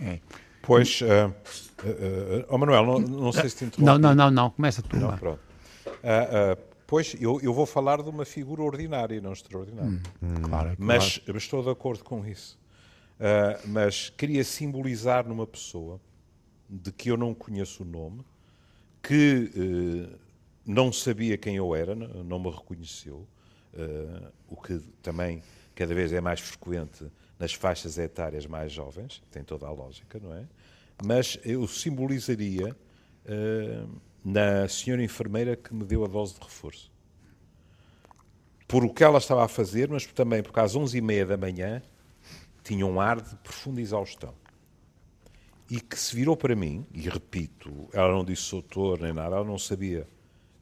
É. 0.00 0.18
Pois, 0.62 1.00
uh, 1.00 1.32
uh, 2.48 2.54
uh, 2.54 2.58
Manuel, 2.58 2.84
não, 2.84 2.98
não 2.98 3.32
sei 3.32 3.48
se 3.48 3.56
te 3.56 3.64
interrompo. 3.64 3.90
Não, 3.90 3.98
não, 3.98 4.14
não, 4.14 4.30
não, 4.30 4.50
começa 4.50 4.82
tu. 4.82 4.96
Não, 4.96 5.16
pronto. 5.16 5.40
pois, 6.86 7.16
eu, 7.18 7.40
eu 7.40 7.54
vou 7.54 7.64
falar 7.64 8.02
de 8.02 8.10
uma 8.10 8.24
figura 8.24 8.62
ordinária, 8.62 9.20
não 9.20 9.32
extraordinária. 9.32 9.90
Hum, 9.90 10.00
hum, 10.22 10.42
claro, 10.42 10.74
mas, 10.78 11.22
mas, 11.26 11.36
estou 11.42 11.62
de 11.62 11.70
acordo 11.70 12.04
com 12.04 12.26
isso. 12.26 12.58
mas 13.66 14.10
queria 14.10 14.44
simbolizar 14.44 15.26
numa 15.26 15.46
pessoa 15.46 16.00
de 16.68 16.92
que 16.92 17.10
eu 17.10 17.16
não 17.16 17.34
conheço 17.34 17.82
o 17.82 17.86
nome, 17.86 18.24
que 19.02 19.50
não 20.66 20.92
sabia 20.92 21.38
quem 21.38 21.56
eu 21.56 21.74
era, 21.74 21.94
não 21.94 22.38
me 22.38 22.50
reconheceu, 22.50 23.26
o 24.48 24.56
que 24.56 24.78
também 25.02 25.42
cada 25.74 25.94
vez 25.94 26.12
é 26.12 26.20
mais 26.20 26.40
frequente 26.40 27.06
nas 27.38 27.54
faixas 27.54 27.96
etárias 27.98 28.46
mais 28.46 28.72
jovens, 28.72 29.22
tem 29.30 29.44
toda 29.44 29.66
a 29.66 29.70
lógica, 29.70 30.18
não 30.18 30.34
é? 30.34 30.44
Mas 31.04 31.38
eu 31.44 31.66
simbolizaria 31.68 32.76
uh, 33.24 34.00
na 34.24 34.66
senhora 34.68 35.02
enfermeira 35.02 35.56
que 35.56 35.72
me 35.72 35.84
deu 35.84 36.04
a 36.04 36.08
dose 36.08 36.34
de 36.34 36.40
reforço. 36.40 36.90
Por 38.66 38.84
o 38.84 38.92
que 38.92 39.04
ela 39.04 39.18
estava 39.18 39.44
a 39.44 39.48
fazer, 39.48 39.88
mas 39.88 40.04
também 40.06 40.42
porque 40.42 40.58
às 40.58 40.74
11h30 40.76 41.26
da 41.26 41.36
manhã 41.36 41.82
tinha 42.64 42.84
um 42.84 43.00
ar 43.00 43.20
de 43.20 43.34
profunda 43.36 43.80
exaustão. 43.80 44.34
E 45.70 45.80
que 45.80 45.98
se 45.98 46.16
virou 46.16 46.36
para 46.36 46.56
mim, 46.56 46.86
e 46.94 47.08
repito, 47.08 47.88
ela 47.92 48.12
não 48.12 48.24
disse 48.24 48.50
doutor 48.50 49.00
nem 49.00 49.12
nada, 49.12 49.36
ela 49.36 49.44
não 49.44 49.58
sabia 49.58 50.06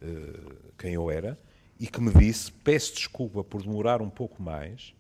uh, 0.03 0.73
quem 0.77 0.95
eu 0.95 1.11
era, 1.11 1.39
e 1.79 1.87
que 1.87 2.01
me 2.01 2.13
disse: 2.13 2.51
Peço 2.51 2.95
desculpa 2.95 3.45
por 3.45 3.63
demorar 3.63 4.03
um 4.03 4.11
pouco 4.11 4.43
mais, 4.43 4.95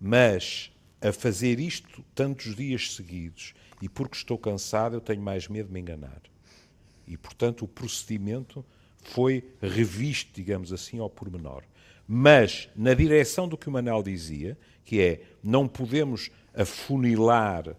mas 0.00 0.70
a 1.00 1.12
fazer 1.12 1.58
isto 1.58 2.04
tantos 2.14 2.54
dias 2.54 2.92
seguidos 2.92 3.54
e 3.80 3.88
porque 3.88 4.16
estou 4.16 4.38
cansado, 4.38 4.96
eu 4.96 5.00
tenho 5.00 5.20
mais 5.20 5.48
medo 5.48 5.66
de 5.66 5.72
me 5.74 5.80
enganar. 5.80 6.22
E, 7.06 7.16
portanto, 7.16 7.66
o 7.66 7.68
procedimento 7.68 8.64
foi 9.02 9.44
revisto, 9.60 10.30
digamos 10.34 10.72
assim, 10.72 10.98
ao 10.98 11.10
pormenor. 11.10 11.62
Mas 12.08 12.68
na 12.74 12.94
direção 12.94 13.46
do 13.46 13.58
que 13.58 13.68
o 13.68 13.72
Manel 13.72 14.02
dizia, 14.02 14.56
que 14.84 15.00
é 15.00 15.22
não 15.42 15.68
podemos 15.68 16.30
afunilar 16.54 17.76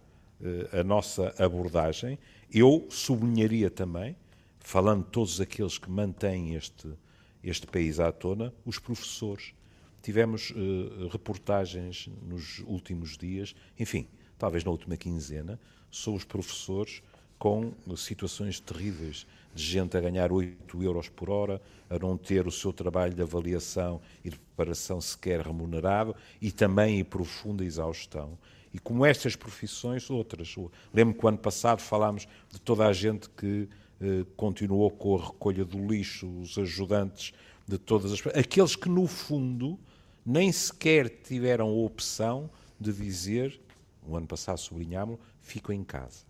a 0.71 0.84
nossa 0.84 1.34
abordagem, 1.38 2.19
eu 2.54 2.86
sublinharia 2.89 3.69
também, 3.69 4.15
falando 4.60 5.04
de 5.04 5.12
todos 5.12 5.39
aqueles 5.39 5.78
que 5.78 5.89
mantêm 5.89 6.56
este, 6.56 6.89
este 7.43 7.65
país 7.67 8.00
à 8.00 8.12
tona, 8.12 8.54
os 8.65 8.78
professores 8.78 9.54
Tivemos 10.06 10.52
uh, 10.52 11.08
reportagens 11.08 12.08
nos 12.30 12.60
últimos 12.67 13.17
dias, 13.17 13.56
enfim, 13.80 14.08
talvez 14.38 14.63
na 14.63 14.69
última 14.69 14.95
quinzena, 14.95 15.60
sobre 15.89 16.19
os 16.19 16.24
professores 16.24 17.02
com 17.39 17.74
situações 17.98 18.60
terríveis 18.60 19.26
de 19.56 19.63
gente 19.63 19.98
a 19.98 20.02
ganhar 20.02 20.32
8 20.32 20.84
euros 20.84 21.10
por 21.10 21.32
hora, 21.32 21.60
a 21.89 21.98
não 21.98 22.15
ter 22.19 22.45
o 22.45 22.52
seu 22.52 22.71
trabalho 22.71 23.15
de 23.15 23.24
avaliação 23.24 24.00
e 24.24 24.30
de 24.30 24.38
preparação 24.38 25.02
sequer 25.02 25.41
remunerado 25.41 26.15
e 26.39 26.52
também 26.52 27.00
em 27.00 27.04
profunda 27.04 27.65
exaustão. 27.65 28.38
E 28.75 28.79
como 28.79 29.05
estas 29.05 29.38
profissões, 29.38 30.09
outras. 30.09 30.53
Lembro 30.93 31.17
que 31.17 31.25
o 31.25 31.29
ano 31.29 31.38
passado 31.38 31.79
falámos 31.79 32.27
de 32.51 32.59
toda 32.59 32.85
a 32.85 32.91
gente 32.91 33.29
que 33.29 33.69
eh, 34.01 34.25
continuou 34.35 34.91
com 34.91 35.15
a 35.15 35.27
recolha 35.27 35.63
do 35.63 35.77
lixo, 35.88 36.27
os 36.41 36.57
ajudantes 36.57 37.31
de 37.65 37.77
todas 37.77 38.11
as. 38.11 38.27
aqueles 38.35 38.75
que, 38.75 38.89
no 38.89 39.07
fundo, 39.07 39.79
nem 40.25 40.51
sequer 40.51 41.07
tiveram 41.07 41.69
a 41.69 41.85
opção 41.85 42.49
de 42.77 42.91
dizer, 42.91 43.61
o 44.05 44.17
ano 44.17 44.27
passado 44.27 44.57
sublinhámos, 44.57 45.19
fico 45.39 45.71
em 45.71 45.81
casa. 45.81 46.25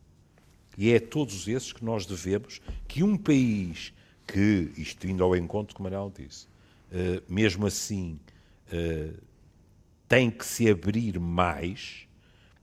E 0.77 0.91
é 0.91 0.97
a 0.97 1.01
todos 1.01 1.47
esses 1.47 1.73
que 1.73 1.83
nós 1.83 2.05
devemos 2.05 2.61
que 2.87 3.01
um 3.01 3.17
país 3.17 3.91
que, 4.27 4.71
isto 4.77 5.07
indo 5.07 5.23
ao 5.23 5.35
encontro, 5.35 5.75
como 5.75 5.89
Manuel 5.89 6.13
disse, 6.15 6.45
uh, 6.91 7.23
mesmo 7.27 7.65
assim 7.65 8.19
uh, 8.67 9.19
tem 10.07 10.29
que 10.29 10.45
se 10.45 10.69
abrir 10.69 11.19
mais. 11.19 12.07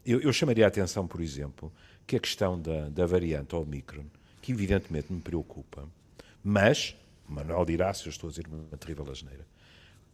Eu, 0.04 0.20
eu, 0.20 0.32
chamaria 0.32 0.64
a 0.64 0.68
atenção, 0.68 1.06
por 1.06 1.20
exemplo, 1.20 1.72
que 2.06 2.16
a 2.16 2.20
questão 2.20 2.60
da, 2.60 2.88
da 2.88 3.06
variante 3.06 3.54
Omicron, 3.54 4.04
que 4.40 4.52
evidentemente 4.52 5.12
me 5.12 5.20
preocupa, 5.20 5.88
mas, 6.42 6.96
Manuel 7.28 7.64
dirá 7.64 7.94
se 7.94 8.06
eu 8.06 8.10
estou 8.10 8.28
a 8.28 8.30
dizer 8.30 8.46
uma 8.48 8.76
terrível 8.76 9.08
asneira, 9.10 9.46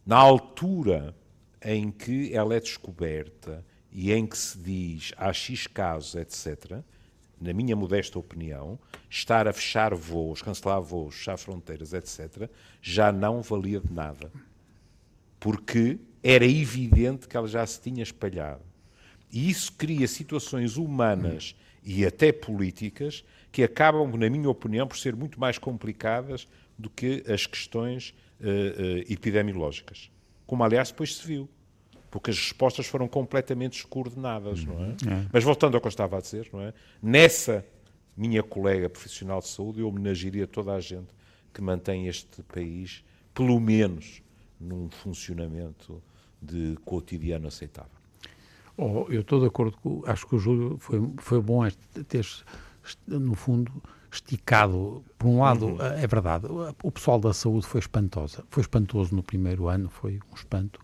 na 0.05 0.17
altura 0.17 1.15
em 1.61 1.91
que 1.91 2.33
ela 2.33 2.55
é 2.55 2.59
descoberta 2.59 3.65
e 3.91 4.11
em 4.11 4.25
que 4.25 4.37
se 4.37 4.57
diz 4.57 5.11
há 5.17 5.33
X 5.33 5.67
casos, 5.67 6.15
etc., 6.15 6.81
na 7.41 7.53
minha 7.53 7.75
modesta 7.75 8.19
opinião, 8.19 8.77
estar 9.09 9.47
a 9.47 9.53
fechar 9.53 9.95
voos, 9.95 10.41
cancelar 10.41 10.81
voos, 10.81 11.15
fechar 11.15 11.37
fronteiras, 11.37 11.93
etc., 11.93 12.49
já 12.81 13.11
não 13.11 13.41
valia 13.41 13.79
de 13.79 13.91
nada. 13.91 14.31
Porque 15.39 15.97
era 16.21 16.45
evidente 16.45 17.27
que 17.27 17.37
ela 17.37 17.47
já 17.47 17.65
se 17.65 17.79
tinha 17.79 18.03
espalhado. 18.03 18.68
E 19.31 19.49
isso 19.49 19.73
cria 19.73 20.07
situações 20.07 20.77
humanas 20.77 21.55
e 21.83 22.05
até 22.05 22.31
políticas 22.31 23.23
que 23.51 23.63
acabam, 23.63 24.11
na 24.17 24.29
minha 24.29 24.49
opinião, 24.49 24.87
por 24.87 24.97
ser 24.97 25.15
muito 25.15 25.39
mais 25.39 25.57
complicadas 25.57 26.47
do 26.77 26.89
que 26.89 27.23
as 27.27 27.45
questões 27.45 28.13
uh, 28.39 28.43
uh, 28.43 29.11
epidemiológicas. 29.11 30.11
Como, 30.45 30.63
aliás, 30.63 30.89
depois 30.89 31.15
se 31.15 31.27
viu. 31.27 31.49
Porque 32.09 32.31
as 32.31 32.37
respostas 32.39 32.87
foram 32.87 33.07
completamente 33.07 33.73
descoordenadas, 33.73 34.65
não 34.65 34.83
é? 34.83 34.89
é? 34.89 35.27
Mas 35.31 35.43
voltando 35.43 35.75
ao 35.75 35.81
que 35.81 35.85
eu 35.85 35.89
estava 35.89 36.17
a 36.17 36.21
dizer, 36.21 36.49
não 36.51 36.59
é? 36.59 36.73
Nessa 37.01 37.63
minha 38.17 38.41
colega 38.41 38.89
profissional 38.89 39.39
de 39.41 39.47
saúde, 39.47 39.81
eu 39.81 39.87
homenagearia 39.87 40.47
toda 40.47 40.73
a 40.73 40.79
gente 40.79 41.13
que 41.53 41.61
mantém 41.61 42.07
este 42.07 42.41
país, 42.43 43.03
pelo 43.33 43.59
menos, 43.59 44.23
num 44.59 44.89
funcionamento 44.89 46.01
de 46.41 46.75
cotidiano 46.83 47.47
aceitável. 47.47 47.98
Oh, 48.81 49.05
eu 49.09 49.19
estou 49.19 49.41
de 49.41 49.47
acordo 49.47 49.75
com. 49.77 50.01
Acho 50.05 50.25
que 50.25 50.35
o 50.35 50.39
Júlio 50.39 50.77
foi, 50.79 51.01
foi 51.17 51.41
bom 51.41 51.67
ter, 52.07 52.25
no 53.07 53.35
fundo, 53.35 53.69
esticado. 54.09 55.03
Por 55.17 55.27
um 55.27 55.41
lado, 55.41 55.65
uhum. 55.65 55.81
é 55.81 56.07
verdade, 56.07 56.47
o 56.81 56.89
pessoal 56.89 57.19
da 57.19 57.33
saúde 57.33 57.67
foi 57.67 57.81
espantosa. 57.81 58.45
Foi 58.49 58.61
espantoso 58.61 59.13
no 59.13 59.21
primeiro 59.21 59.67
ano, 59.67 59.89
foi 59.89 60.21
um 60.31 60.33
espanto. 60.33 60.79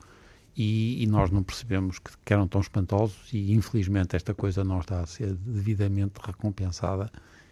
E, 0.58 1.02
e, 1.02 1.08
nós 1.08 1.32
não 1.32 1.42
percebemos 1.42 1.98
que, 2.00 2.12
que, 2.24 2.34
eram 2.34 2.48
tão 2.50 2.60
espantosos 2.60 3.32
e 3.34 3.54
infelizmente 3.54 4.16
esta 4.16 4.34
coisa 4.34 4.64
não 4.64 4.80
está 4.80 5.02
a 5.02 5.06
ser 5.06 5.34
devidamente 5.34 6.14
recompensada 6.22 7.12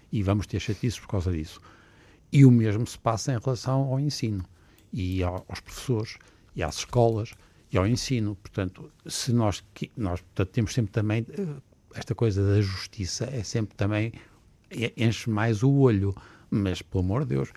e 0.10 0.24
vamos 0.24 0.48
ter 0.48 0.60
chatices 0.60 1.00
por 1.00 1.08
causa 1.08 1.32
disso. 1.32 1.62
E 2.32 2.46
o 2.46 2.52
mesmo 2.52 2.86
se 2.86 2.98
passa 2.98 3.34
em 3.34 3.40
relação 3.40 3.82
ao 3.84 4.00
ensino 4.00 4.44
e 4.92 5.24
aos 5.24 5.60
professores 5.62 6.18
e 6.56 6.64
às 6.64 6.78
escolas 6.78 7.34
e 7.74 7.78
ao 7.78 7.88
ensino. 7.88 8.36
Portanto, 8.36 8.92
se 9.06 9.34
nós, 9.34 9.64
nós 9.98 10.22
portanto, 10.22 10.50
temos 10.50 10.74
sempre 10.74 10.92
também 10.92 11.26
eh, 11.38 11.46
esta 11.96 12.16
coisa 12.16 12.46
da 12.46 12.62
justiça 12.62 13.26
é 13.26 13.44
sempre 13.44 13.76
também 13.76 14.14
enche 14.98 15.30
mais 15.30 15.62
o 15.62 15.72
olho, 15.72 16.16
mas, 16.50 16.82
pelo 16.82 17.04
amor 17.04 17.22
de 17.22 17.36
Deus, 17.36 17.50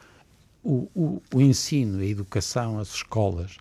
o, 0.63 0.91
o, 0.95 1.23
o 1.35 1.41
ensino, 1.41 2.01
a 2.01 2.05
educação, 2.05 2.79
as 2.79 2.95
escolas 2.95 3.57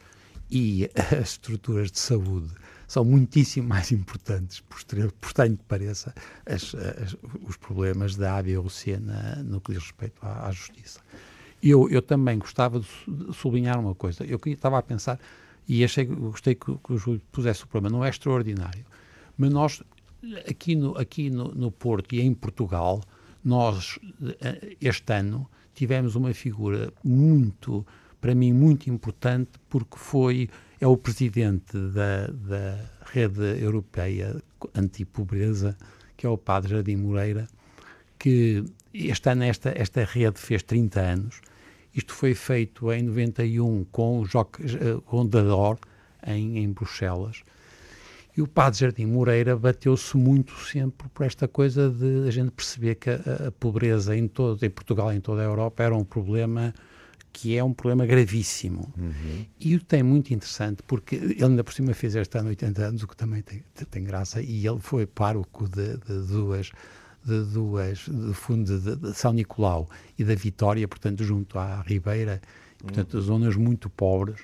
e 0.50 0.90
as 1.18 1.30
estruturas 1.30 1.92
de 1.92 2.00
saúde 2.00 2.50
são 2.88 3.04
muitíssimo 3.04 3.68
mais 3.68 3.92
importantes, 3.92 4.60
por, 4.60 4.84
por 5.20 5.28
estranho 5.28 5.58
que 5.58 5.64
pareça, 5.64 6.14
as, 6.46 6.76
as, 6.76 7.16
os 7.48 7.58
problemas 7.58 8.16
da 8.16 8.38
A, 8.38 8.44
B 8.44 8.58
ou 8.58 8.70
C 8.70 8.98
na, 8.98 9.38
no 9.38 9.60
que 9.60 9.74
diz 9.74 9.84
respeito 9.84 10.18
à, 10.22 10.48
à 10.48 10.52
justiça. 10.52 11.00
Eu, 11.64 11.90
eu 11.90 12.02
também 12.02 12.38
gostava 12.38 12.80
de 12.80 12.88
sublinhar 13.34 13.80
uma 13.80 13.96
coisa. 13.96 14.24
Eu 14.24 14.40
estava 14.46 14.78
a 14.78 14.84
pensar, 14.84 15.20
e 15.68 15.84
achei, 15.84 16.06
gostei 16.06 16.56
que, 16.56 16.76
que 16.78 16.94
o 16.94 16.98
Júlio 16.98 17.22
pusesse 17.32 17.64
o 17.64 17.68
problema, 17.68 17.98
não 17.98 18.06
é 18.06 18.10
extraordinário, 18.10 18.86
mas 19.38 19.50
nós, 19.50 19.84
aqui 20.50 20.76
no, 20.76 20.98
aqui 20.98 21.30
no, 21.30 21.54
no 21.54 21.72
Porto 21.72 22.14
e 22.14 22.22
em 22.22 22.34
Portugal, 22.34 23.02
nós, 23.44 24.00
eh, 24.42 24.76
este 24.82 25.14
ano, 25.14 25.50
tivemos 25.74 26.16
uma 26.16 26.34
figura 26.34 26.92
muito, 27.04 27.86
para 28.20 28.34
mim, 28.34 28.54
muito 28.54 28.90
importante, 28.90 29.52
porque 29.70 29.98
foi, 29.98 30.50
é 30.80 30.88
o 30.88 30.98
presidente 30.98 31.78
da, 31.78 32.28
da 32.28 32.80
Rede 33.06 33.62
Europeia 33.62 34.42
Antipobreza, 34.74 35.78
que 36.18 36.26
é 36.26 36.30
o 36.30 36.38
padre 36.38 36.72
Jardim 36.72 36.96
Moreira, 36.96 37.48
que 38.18 38.64
este 38.94 39.30
ano 39.30 39.44
esta, 39.44 39.74
esta 39.76 40.04
rede 40.06 40.40
fez 40.40 40.64
30 40.64 41.00
anos. 41.00 41.42
Isto 41.96 42.14
foi 42.14 42.34
feito 42.34 42.92
em 42.92 43.04
91 43.04 43.86
com 43.86 44.20
o 44.20 44.26
Joc, 44.26 44.60
eh, 44.60 45.00
com 45.06 45.26
Dador, 45.26 45.78
em, 46.28 46.60
em 46.60 46.72
Bruxelas. 46.72 47.42
E 48.38 48.42
o 48.42 48.48
padre 48.48 48.80
Jardim 48.80 49.06
Moreira 49.06 49.56
bateu-se 49.56 50.18
muito 50.18 50.54
sempre 50.66 51.08
por 51.08 51.26
esta 51.26 51.48
coisa 51.48 51.90
de 51.90 52.28
a 52.28 52.32
gente 52.32 52.52
perceber 52.52 52.96
que 52.96 53.10
a, 53.10 53.48
a, 53.48 53.52
pobreza 53.52 54.16
em 54.16 54.28
todo, 54.28 54.62
em 54.62 54.70
Portugal 54.70 55.14
e 55.14 55.16
em 55.16 55.22
toda 55.22 55.42
a 55.42 55.46
Europa 55.46 55.84
era 55.84 55.96
um 55.96 56.04
problema 56.04 56.74
que 57.32 57.58
é 57.58 57.64
um 57.64 57.74
problema 57.74 58.06
gravíssimo. 58.06 58.94
Uhum. 58.98 59.46
E 59.60 59.76
o 59.76 59.84
tem 59.84 60.04
muito 60.04 60.34
interessante, 60.34 60.84
porque 60.84 61.16
ele 61.16 61.44
ainda 61.44 61.64
por 61.64 61.74
cima 61.74 61.94
fez 61.94 62.16
este 62.16 62.38
ano 62.38 62.50
80 62.50 62.82
anos, 62.82 63.04
o 63.04 63.08
que 63.08 63.16
também 63.16 63.42
tem, 63.42 63.64
tem 63.90 64.04
graça, 64.04 64.42
e 64.42 64.66
ele 64.66 64.80
foi 64.80 65.06
pároco 65.06 65.68
de, 65.68 65.98
de 65.98 66.28
duas 66.28 66.72
de 67.26 67.44
duas, 67.44 68.00
de 68.00 68.34
fundo 68.34 68.80
de, 68.80 68.96
de, 68.96 69.14
São 69.14 69.34
Nicolau 69.34 69.90
e 70.18 70.24
da 70.24 70.36
Vitória, 70.36 70.88
portanto, 70.88 71.24
junto 71.24 71.58
à 71.58 71.82
Ribeira, 71.82 72.40
portanto, 72.78 73.16
uhum. 73.16 73.22
zonas 73.22 73.56
muito 73.56 73.90
pobres, 73.90 74.42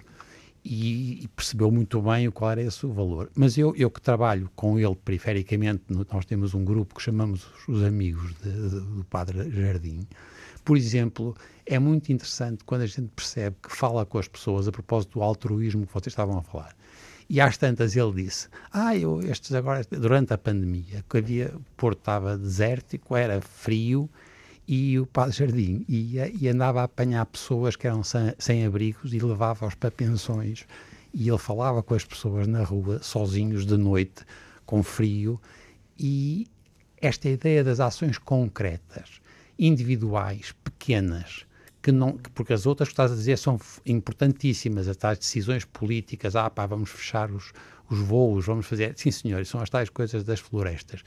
e, 0.64 1.24
e, 1.24 1.28
percebeu 1.30 1.72
muito 1.72 2.02
bem 2.02 2.30
qual 2.30 2.52
era 2.52 2.62
esse 2.62 2.86
o 2.86 2.94
valor. 2.94 3.32
Mas 3.36 3.58
eu, 3.58 3.76
eu 3.76 3.90
que 3.90 4.00
trabalho 4.00 4.50
com 4.56 4.78
ele 4.78 4.96
perifericamente, 4.96 5.84
nós 6.12 6.26
temos 6.26 6.54
um 6.54 6.64
grupo 6.64 6.96
que 6.96 7.02
chamamos 7.02 7.48
os 7.68 7.84
Amigos 7.84 8.34
de, 8.44 8.52
de, 8.52 8.80
do 8.80 9.04
Padre 9.10 9.50
Jardim. 9.50 10.08
Por 10.64 10.78
exemplo, 10.78 11.36
é 11.66 11.80
muito 11.80 12.12
interessante 12.12 12.64
quando 12.64 12.82
a 12.82 12.86
gente 12.86 13.10
percebe 13.16 13.56
que 13.64 13.76
fala 13.76 14.06
com 14.06 14.20
as 14.20 14.28
pessoas 14.28 14.68
a 14.68 14.72
propósito 14.72 15.18
do 15.18 15.24
altruísmo 15.24 15.88
que 15.88 15.94
vocês 15.94 16.14
estavam 16.14 16.38
a 16.38 16.44
falar. 16.44 16.76
E 17.34 17.40
às 17.40 17.56
tantas 17.56 17.96
ele 17.96 18.12
disse: 18.24 18.50
Ah, 18.74 18.94
eu, 18.94 19.22
estes 19.22 19.54
agora, 19.54 19.86
durante 19.90 20.34
a 20.34 20.38
pandemia, 20.38 21.02
que 21.10 21.18
havia, 21.18 21.54
o 21.56 21.62
Porto 21.78 22.00
estava 22.00 22.38
desértico, 22.38 23.16
era 23.16 23.40
frio, 23.40 24.10
e 24.68 25.00
o 25.00 25.06
Padre 25.06 25.38
Jardim 25.38 25.86
ia 25.88 26.30
e 26.30 26.50
andava 26.50 26.82
a 26.82 26.84
apanhar 26.84 27.26
pessoas 27.26 27.78
que 27.78 27.88
eram 27.88 28.04
sem, 28.04 28.34
sem 28.38 28.66
abrigos 28.66 29.14
e 29.14 29.20
levava-os 29.20 29.76
para 29.76 29.90
pensões. 29.90 30.66
E 31.14 31.30
ele 31.30 31.38
falava 31.38 31.82
com 31.82 31.94
as 31.94 32.04
pessoas 32.04 32.48
na 32.48 32.66
rua, 32.66 33.02
sozinhos 33.02 33.66
de 33.66 33.78
noite, 33.78 34.26
com 34.66 34.84
frio. 34.84 35.40
E 35.98 36.48
esta 36.98 37.30
ideia 37.30 37.64
das 37.64 37.80
ações 37.80 38.18
concretas, 38.18 39.22
individuais, 39.58 40.54
pequenas, 40.66 41.46
que 41.82 41.92
não, 41.92 42.18
porque 42.34 42.54
as 42.54 42.66
outras 42.66 42.90
que 42.90 42.94
estás 42.94 43.12
a 43.12 43.16
dizer 43.16 43.38
são 43.38 43.60
importantíssimas, 43.86 44.88
as 44.88 44.98
tais 44.98 45.18
decisões 45.18 45.66
políticas, 45.66 46.36
ah 46.36 46.50
pá, 46.50 46.66
vamos 46.66 46.90
fechar 46.90 47.32
os, 47.32 47.52
os 47.90 48.00
voos, 48.00 48.46
vamos 48.46 48.66
fazer, 48.66 48.94
sim 48.96 49.12
senhor, 49.12 49.46
são 49.46 49.62
as 49.62 49.70
tais 49.70 49.90
coisas 49.90 50.24
das 50.24 50.40
florestas. 50.40 51.02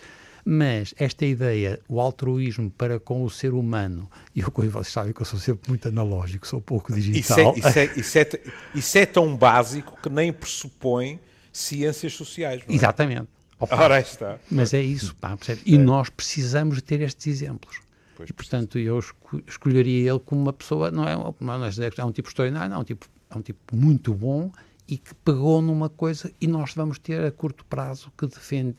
Mas 0.44 0.92
esta 0.98 1.24
ideia, 1.24 1.80
o 1.88 2.00
altruísmo 2.00 2.70
para 2.70 3.00
com 3.00 3.24
o 3.24 3.30
ser 3.30 3.54
humano, 3.54 4.10
e 4.34 4.40
eu, 4.40 4.52
vocês 4.70 4.88
sabem 4.88 5.12
que 5.12 5.22
eu 5.22 5.24
sou 5.24 5.38
sempre 5.38 5.70
muito 5.70 5.88
analógico, 5.88 6.46
sou 6.46 6.60
pouco 6.60 6.92
digital. 6.92 7.54
Isso 7.56 7.66
é, 7.66 7.70
isso 7.70 7.78
é, 7.78 7.84
isso 7.96 8.18
é, 8.18 8.28
isso 8.74 8.98
é 8.98 9.06
tão 9.06 9.34
básico 9.34 9.98
que 10.02 10.10
nem 10.10 10.32
pressupõe 10.32 11.18
ciências 11.50 12.12
sociais. 12.12 12.62
É? 12.68 12.74
Exatamente. 12.74 13.28
Opa, 13.58 13.76
Ora 13.76 14.00
está. 14.00 14.38
Mas 14.50 14.74
é 14.74 14.82
isso, 14.82 15.14
pá, 15.16 15.38
e 15.64 15.78
nós 15.78 16.10
precisamos 16.10 16.76
de 16.76 16.82
ter 16.82 17.00
estes 17.00 17.26
exemplos. 17.26 17.80
Pois, 18.16 18.30
portanto, 18.30 18.78
eu 18.78 19.00
escolheria 19.46 20.10
ele 20.10 20.20
como 20.20 20.42
uma 20.42 20.52
pessoa, 20.52 20.90
não 20.90 21.06
é, 21.08 21.16
não 21.40 21.64
é, 21.64 21.70
é 21.96 22.04
um 22.04 22.12
tipo 22.12 22.28
extraordinário, 22.28 22.74
é 22.74 22.78
um 22.78 22.84
tipo, 22.84 23.06
é 23.30 23.36
um 23.36 23.42
tipo 23.42 23.76
muito 23.76 24.14
bom 24.14 24.52
e 24.86 24.98
que 24.98 25.14
pegou 25.14 25.62
numa 25.62 25.88
coisa 25.88 26.30
e 26.40 26.46
nós 26.46 26.74
vamos 26.74 26.98
ter 26.98 27.24
a 27.24 27.32
curto 27.32 27.64
prazo 27.64 28.12
que 28.16 28.26
defende, 28.26 28.76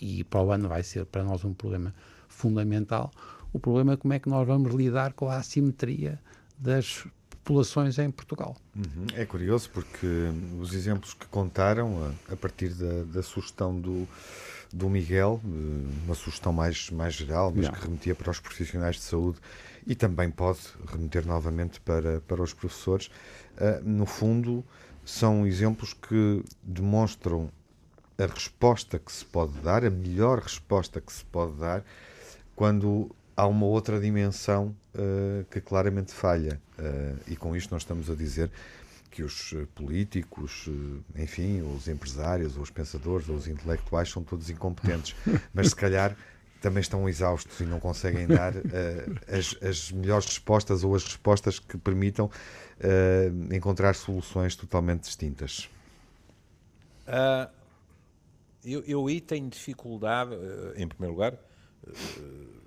e 0.00 0.24
para 0.24 0.42
o 0.42 0.50
ano 0.50 0.68
vai 0.68 0.82
ser 0.82 1.06
para 1.06 1.22
nós 1.22 1.44
um 1.44 1.54
problema 1.54 1.94
fundamental, 2.28 3.10
o 3.52 3.58
problema 3.58 3.92
é 3.92 3.96
como 3.96 4.14
é 4.14 4.18
que 4.18 4.28
nós 4.28 4.46
vamos 4.46 4.74
lidar 4.74 5.12
com 5.12 5.28
a 5.28 5.36
assimetria 5.36 6.18
das 6.58 7.06
populações 7.44 7.98
em 7.98 8.10
Portugal. 8.10 8.56
Uhum. 8.76 9.06
É 9.14 9.24
curioso 9.24 9.70
porque 9.70 10.06
os 10.60 10.74
exemplos 10.74 11.14
que 11.14 11.26
contaram, 11.26 12.14
a, 12.28 12.32
a 12.32 12.36
partir 12.36 12.68
da, 12.70 13.04
da 13.04 13.22
sugestão 13.22 13.78
do 13.78 14.08
do 14.72 14.88
Miguel, 14.88 15.40
uma 16.04 16.14
sugestão 16.14 16.52
mais, 16.52 16.88
mais 16.90 17.14
geral, 17.14 17.52
mas 17.54 17.68
que 17.68 17.78
remetia 17.84 18.14
para 18.14 18.30
os 18.30 18.40
profissionais 18.40 18.96
de 18.96 19.02
saúde 19.02 19.38
e 19.86 19.94
também 19.94 20.30
pode 20.30 20.60
remeter 20.90 21.26
novamente 21.26 21.78
para, 21.80 22.20
para 22.22 22.42
os 22.42 22.54
professores. 22.54 23.08
Uh, 23.58 23.82
no 23.84 24.06
fundo, 24.06 24.64
são 25.04 25.46
exemplos 25.46 25.92
que 25.92 26.42
demonstram 26.62 27.50
a 28.16 28.24
resposta 28.24 28.98
que 28.98 29.12
se 29.12 29.24
pode 29.24 29.52
dar, 29.58 29.84
a 29.84 29.90
melhor 29.90 30.38
resposta 30.38 31.00
que 31.00 31.12
se 31.12 31.24
pode 31.26 31.52
dar, 31.58 31.84
quando 32.56 33.10
há 33.36 33.46
uma 33.46 33.66
outra 33.66 34.00
dimensão 34.00 34.74
uh, 34.94 35.44
que 35.50 35.60
claramente 35.60 36.12
falha. 36.12 36.60
Uh, 36.78 37.18
e 37.26 37.36
com 37.36 37.56
isto 37.56 37.70
nós 37.70 37.82
estamos 37.82 38.10
a 38.10 38.14
dizer 38.14 38.50
que 39.10 39.22
os 39.22 39.52
eh, 39.52 39.66
políticos, 39.74 40.70
enfim, 41.14 41.60
os 41.60 41.86
empresários, 41.86 42.56
os 42.56 42.70
pensadores, 42.70 43.28
os 43.28 43.46
intelectuais 43.46 44.08
são 44.08 44.24
todos 44.24 44.48
incompetentes, 44.48 45.14
mas 45.52 45.68
se 45.68 45.76
calhar 45.76 46.16
também 46.62 46.80
estão 46.80 47.06
exaustos 47.08 47.60
e 47.60 47.64
não 47.64 47.80
conseguem 47.80 48.26
dar 48.26 48.54
uh, 48.54 48.60
as, 49.28 49.54
as, 49.60 49.90
melhores 49.90 50.26
respostas 50.26 50.84
ou 50.84 50.94
as 50.94 51.04
respostas 51.04 51.58
que 51.58 51.76
permitam 51.76 52.26
uh, 52.26 53.54
encontrar 53.54 53.94
soluções 53.94 54.54
totalmente 54.54 55.02
distintas. 55.02 55.68
Uh, 57.06 57.50
eu, 58.64 58.82
eu 58.86 59.06
aí 59.08 59.20
tenho 59.20 59.50
dificuldade, 59.50 60.30
em 60.76 60.86
primeiro 60.86 61.14
lugar, 61.14 61.36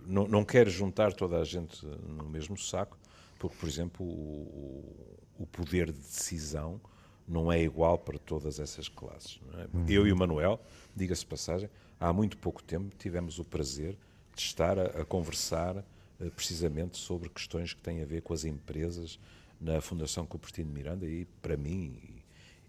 não, 0.05 0.27
não 0.27 0.43
quero 0.45 0.69
juntar 0.69 1.13
toda 1.13 1.39
a 1.39 1.43
gente 1.43 1.85
no 1.85 2.27
mesmo 2.29 2.57
saco, 2.57 2.97
porque, 3.39 3.55
por 3.57 3.67
exemplo, 3.67 4.05
o, 4.05 5.15
o 5.37 5.45
poder 5.45 5.91
de 5.91 5.99
decisão 5.99 6.79
não 7.27 7.51
é 7.51 7.61
igual 7.61 7.97
para 7.97 8.17
todas 8.17 8.59
essas 8.59 8.87
classes. 8.87 9.39
É? 9.53 9.77
Uhum. 9.77 9.85
Eu 9.87 10.07
e 10.07 10.11
o 10.11 10.15
Manuel, 10.15 10.59
diga-se 10.95 11.25
passagem, 11.25 11.69
há 11.99 12.13
muito 12.13 12.37
pouco 12.37 12.63
tempo 12.63 12.95
tivemos 12.97 13.39
o 13.39 13.43
prazer 13.43 13.97
de 14.35 14.41
estar 14.41 14.77
a, 14.77 14.85
a 15.01 15.05
conversar 15.05 15.77
uh, 15.77 16.31
precisamente 16.31 16.97
sobre 16.97 17.29
questões 17.29 17.73
que 17.73 17.81
têm 17.81 18.01
a 18.01 18.05
ver 18.05 18.21
com 18.21 18.33
as 18.33 18.45
empresas 18.45 19.19
na 19.59 19.81
Fundação 19.81 20.25
Cupertino 20.25 20.71
Miranda 20.71 21.05
e 21.05 21.25
para 21.41 21.57
mim 21.57 21.99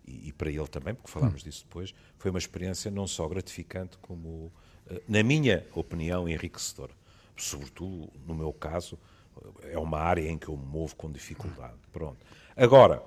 e, 0.07 0.29
e, 0.29 0.33
para 0.33 0.51
ele 0.51 0.68
também, 0.68 0.94
porque 0.94 1.11
falámos 1.11 1.42
uhum. 1.42 1.49
disso 1.49 1.64
depois, 1.66 1.92
foi 2.16 2.31
uma 2.31 2.38
experiência 2.38 2.90
não 2.90 3.07
só 3.07 3.27
gratificante 3.29 3.99
como, 3.99 4.29
uh, 4.90 5.03
na 5.09 5.22
minha 5.22 5.66
opinião, 5.75 6.29
enriquecedora. 6.29 6.92
Sobretudo, 7.37 8.11
no 8.27 8.35
meu 8.35 8.53
caso, 8.53 8.99
é 9.62 9.79
uma 9.79 9.99
área 9.99 10.29
em 10.29 10.38
que 10.38 10.49
eu 10.49 10.57
me 10.57 10.66
movo 10.66 10.96
com 10.96 11.11
dificuldade. 11.11 11.77
Pronto. 11.92 12.25
Agora, 12.57 13.03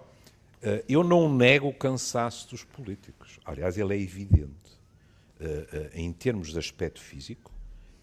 eh, 0.62 0.84
eu 0.88 1.04
não 1.04 1.34
nego 1.34 1.68
o 1.68 1.74
cansaço 1.74 2.50
dos 2.50 2.64
políticos. 2.64 3.40
Aliás, 3.46 3.78
ele 3.78 3.96
é 3.96 4.00
evidente. 4.00 4.80
Eh, 5.42 5.68
eh, 5.72 5.90
em 5.94 6.12
termos 6.12 6.52
de 6.52 6.60
aspecto 6.60 7.00
físico 7.00 7.50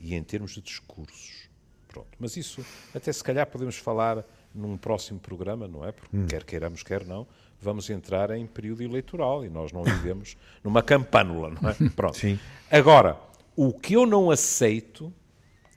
e 0.01 0.15
em 0.15 0.23
termos 0.23 0.53
de 0.53 0.63
discursos. 0.63 1.51
Pronto. 1.87 2.09
Mas 2.19 2.35
isso, 2.35 2.65
até 2.95 3.13
se 3.13 3.23
calhar 3.23 3.47
podemos 3.47 3.77
falar 3.77 4.25
num 4.55 4.79
próximo 4.79 5.21
programa, 5.21 5.69
não 5.69 5.85
é? 5.85 5.93
Porque 5.93 6.17
hum. 6.17 6.27
quer 6.27 6.45
queiramos, 6.45 6.83
quer 6.83 7.05
não, 7.05 7.27
vamos 7.61 7.91
entrar 7.91 8.31
em 8.31 8.47
período 8.47 8.83
eleitoral 8.83 9.45
e 9.45 9.51
nós 9.51 9.71
não 9.71 9.85
vivemos 9.85 10.35
numa 10.65 10.83
campânula, 10.83 11.51
não 11.51 11.69
é? 11.69 11.75
Pronto. 11.95 12.17
Sim. 12.17 12.39
Agora, 12.71 13.21
o 13.55 13.71
que 13.71 13.93
eu 13.93 14.07
não 14.07 14.31
aceito 14.31 15.13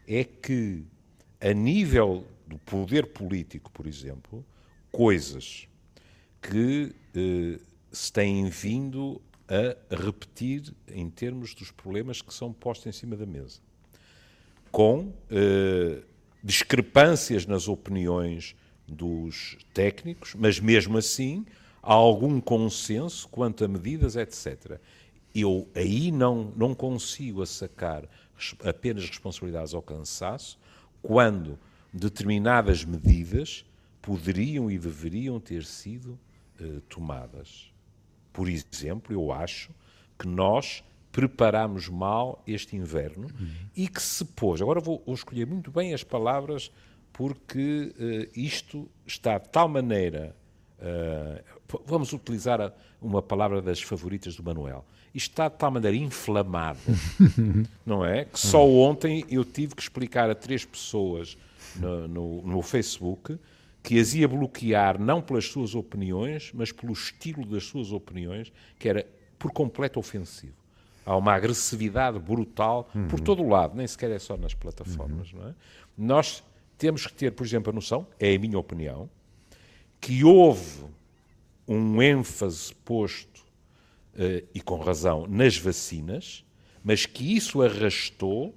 é 0.10 0.24
que, 0.24 0.84
a 1.40 1.54
nível 1.54 2.26
do 2.48 2.58
poder 2.58 3.06
político, 3.06 3.72
por 3.72 3.86
exemplo, 3.86 4.44
coisas 4.92 5.68
que 6.42 6.96
eh, 7.16 7.60
se 7.92 8.12
têm 8.12 8.50
vindo 8.50 9.22
a 9.48 9.96
repetir 9.96 10.74
em 10.88 11.08
termos 11.12 11.54
dos 11.54 11.70
problemas 11.70 12.24
que 12.24 12.34
são 12.34 12.52
postos 12.52 12.88
em 12.88 12.92
cima 12.92 13.16
da 13.16 13.26
mesa, 13.26 13.60
com 14.72 15.14
eh, 15.30 16.02
discrepâncias 16.44 17.46
nas 17.46 17.68
opiniões 17.68 18.56
dos 18.88 19.60
técnicos, 19.76 20.34
mas 20.34 20.60
mesmo 20.60 20.98
assim 20.98 21.46
há 21.84 21.94
algum 21.94 22.42
consenso 22.42 23.28
quanto 23.28 23.64
a 23.64 23.68
medidas, 23.68 24.16
etc. 24.16 24.80
Eu 25.36 25.68
aí 25.76 26.12
não, 26.12 26.52
não 26.56 26.74
consigo 26.74 27.46
sacar 27.46 28.10
apenas 28.64 29.08
responsabilidades 29.08 29.74
ao 29.74 29.82
cansaço 29.82 30.60
quando 31.02 31.58
determinadas 31.94 32.84
medidas 32.84 33.66
poderiam 34.02 34.70
e 34.70 34.78
deveriam 34.78 35.40
ter 35.40 35.64
sido 35.64 36.20
uh, 36.60 36.82
tomadas. 36.82 37.72
Por 38.32 38.48
exemplo, 38.48 39.14
eu 39.14 39.32
acho 39.32 39.72
que 40.18 40.28
nós 40.28 40.84
preparamos 41.12 41.90
mal 41.90 42.42
este 42.46 42.76
inverno 42.76 43.28
uhum. 43.28 43.50
e 43.76 43.88
que 43.88 44.02
se 44.02 44.24
pôs. 44.24 44.62
Agora 44.62 44.80
vou, 44.80 45.02
vou, 45.06 45.16
escolher 45.16 45.46
muito 45.48 45.72
bem 45.72 45.94
as 45.94 46.04
palavras 46.04 46.72
porque 47.12 47.94
uh, 47.98 48.40
isto 48.40 48.90
está 49.06 49.38
de 49.38 49.50
tal 49.50 49.68
maneira. 49.68 50.36
Uh, 50.78 51.82
vamos 51.86 52.14
utilizar 52.14 52.74
uma 53.02 53.22
palavra 53.22 53.62
das 53.62 53.82
favoritas 53.82 54.36
do 54.36 54.44
Manuel. 54.44 54.86
Isto 55.14 55.32
está 55.32 55.48
de 55.48 55.58
tal 55.58 55.72
maneira 55.72 55.96
inflamado, 55.98 56.80
não 57.86 58.06
é? 58.06 58.26
Que 58.26 58.40
só 58.40 58.68
ontem 58.68 59.26
eu 59.30 59.44
tive 59.44 59.76
que 59.76 59.82
explicar 59.82 60.30
a 60.30 60.36
três 60.36 60.64
pessoas 60.64 61.38
no, 61.76 62.08
no, 62.08 62.42
no 62.44 62.62
Facebook 62.62 63.38
que 63.82 64.00
as 64.00 64.14
ia 64.14 64.28
bloquear 64.28 65.00
não 65.00 65.22
pelas 65.22 65.46
suas 65.46 65.74
opiniões, 65.74 66.52
mas 66.54 66.72
pelo 66.72 66.94
estilo 66.94 67.46
das 67.46 67.64
suas 67.64 67.92
opiniões, 67.92 68.52
que 68.78 68.90
era 68.90 69.06
por 69.38 69.52
completo 69.52 70.00
ofensivo. 70.00 70.54
há 71.06 71.16
uma 71.16 71.34
agressividade 71.34 72.20
brutal 72.20 72.90
por 73.10 73.20
todo 73.20 73.42
o 73.42 73.48
lado, 73.48 73.76
nem 73.76 73.88
sequer 73.88 74.12
é 74.12 74.20
só 74.20 74.38
nas 74.38 74.54
plataformas. 74.54 75.32
Não 75.34 75.48
é? 75.48 75.56
Nós 75.98 76.44
temos 76.78 77.08
que 77.08 77.14
ter, 77.14 77.32
por 77.32 77.46
exemplo, 77.46 77.72
a 77.72 77.74
noção, 77.74 78.06
é 78.20 78.36
a 78.36 78.40
minha 78.40 78.60
opinião, 78.60 79.10
que 80.00 80.24
houve 80.24 80.86
um 81.68 82.02
ênfase 82.02 82.74
posto, 82.74 83.39
e 84.54 84.62
com 84.62 84.78
razão, 84.78 85.26
nas 85.28 85.58
vacinas, 85.58 86.44
mas 86.84 87.06
que 87.06 87.36
isso 87.36 87.62
arrastou 87.62 88.54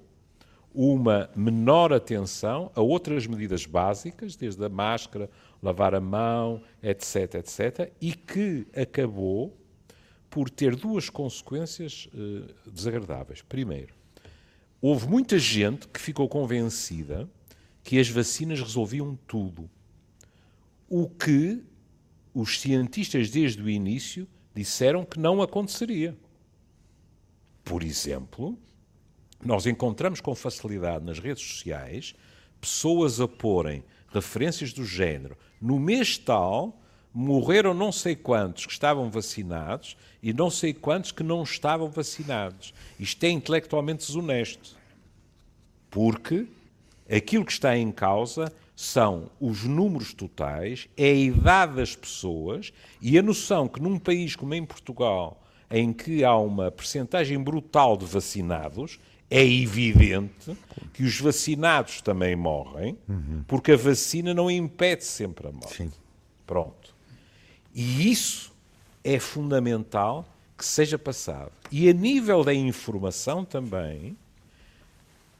uma 0.73 1.29
menor 1.35 1.93
atenção 1.93 2.71
a 2.75 2.81
outras 2.81 3.27
medidas 3.27 3.65
básicas, 3.65 4.35
desde 4.35 4.63
a 4.65 4.69
máscara, 4.69 5.29
lavar 5.61 5.93
a 5.93 6.01
mão, 6.01 6.61
etc, 6.81 7.35
etc, 7.35 7.93
e 8.01 8.13
que 8.13 8.65
acabou 8.75 9.55
por 10.29 10.49
ter 10.49 10.75
duas 10.75 11.11
consequências 11.11 12.09
eh, 12.13 12.51
desagradáveis. 12.71 13.43
Primeiro, 13.43 13.93
houve 14.81 15.07
muita 15.07 15.37
gente 15.37 15.87
que 15.87 15.99
ficou 15.99 16.27
convencida 16.27 17.29
que 17.83 17.99
as 17.99 18.09
vacinas 18.09 18.59
resolviam 18.59 19.15
tudo. 19.27 19.69
O 20.89 21.07
que 21.07 21.61
os 22.33 22.59
cientistas, 22.59 23.29
desde 23.29 23.61
o 23.61 23.69
início, 23.69 24.27
disseram 24.53 25.05
que 25.05 25.19
não 25.19 25.41
aconteceria. 25.41 26.15
Por 27.63 27.83
exemplo, 27.83 28.57
nós 29.43 29.65
encontramos 29.65 30.21
com 30.21 30.35
facilidade 30.35 31.03
nas 31.03 31.19
redes 31.19 31.43
sociais 31.43 32.13
pessoas 32.59 33.19
a 33.19 33.27
porem 33.27 33.83
referências 34.09 34.71
do 34.71 34.85
género. 34.85 35.37
No 35.59 35.79
mês 35.79 36.17
tal, 36.17 36.79
morreram 37.13 37.73
não 37.73 37.91
sei 37.91 38.15
quantos 38.15 38.65
que 38.65 38.71
estavam 38.71 39.09
vacinados 39.09 39.97
e 40.21 40.33
não 40.33 40.49
sei 40.49 40.73
quantos 40.73 41.11
que 41.11 41.23
não 41.23 41.43
estavam 41.43 41.89
vacinados. 41.89 42.73
Isto 42.99 43.23
é 43.25 43.29
intelectualmente 43.29 44.05
desonesto. 44.05 44.77
Porque 45.89 46.47
aquilo 47.09 47.45
que 47.45 47.51
está 47.51 47.77
em 47.77 47.91
causa 47.91 48.51
são 48.75 49.29
os 49.39 49.63
números 49.63 50.13
totais, 50.13 50.87
é 50.97 51.09
a 51.09 51.13
idade 51.13 51.75
das 51.75 51.95
pessoas 51.95 52.73
e 53.01 53.17
a 53.17 53.21
noção 53.21 53.67
que 53.67 53.81
num 53.81 53.99
país 53.99 54.35
como 54.35 54.53
em 54.53 54.65
Portugal, 54.65 55.41
em 55.69 55.93
que 55.93 56.23
há 56.23 56.35
uma 56.35 56.71
percentagem 56.71 57.41
brutal 57.41 57.95
de 57.97 58.05
vacinados, 58.05 58.99
é 59.29 59.43
evidente 59.43 60.55
que 60.93 61.03
os 61.03 61.19
vacinados 61.19 62.01
também 62.01 62.35
morrem, 62.35 62.97
porque 63.47 63.71
a 63.71 63.77
vacina 63.77 64.33
não 64.33 64.49
impede 64.49 65.03
sempre 65.03 65.47
a 65.47 65.51
morte. 65.51 65.77
Sim. 65.77 65.91
Pronto. 66.45 66.93
E 67.73 68.11
isso 68.11 68.53
é 69.03 69.19
fundamental 69.19 70.27
que 70.55 70.65
seja 70.65 70.99
passado. 70.99 71.51
E 71.71 71.89
a 71.89 71.93
nível 71.93 72.43
da 72.43 72.53
informação 72.53 73.43
também, 73.43 74.15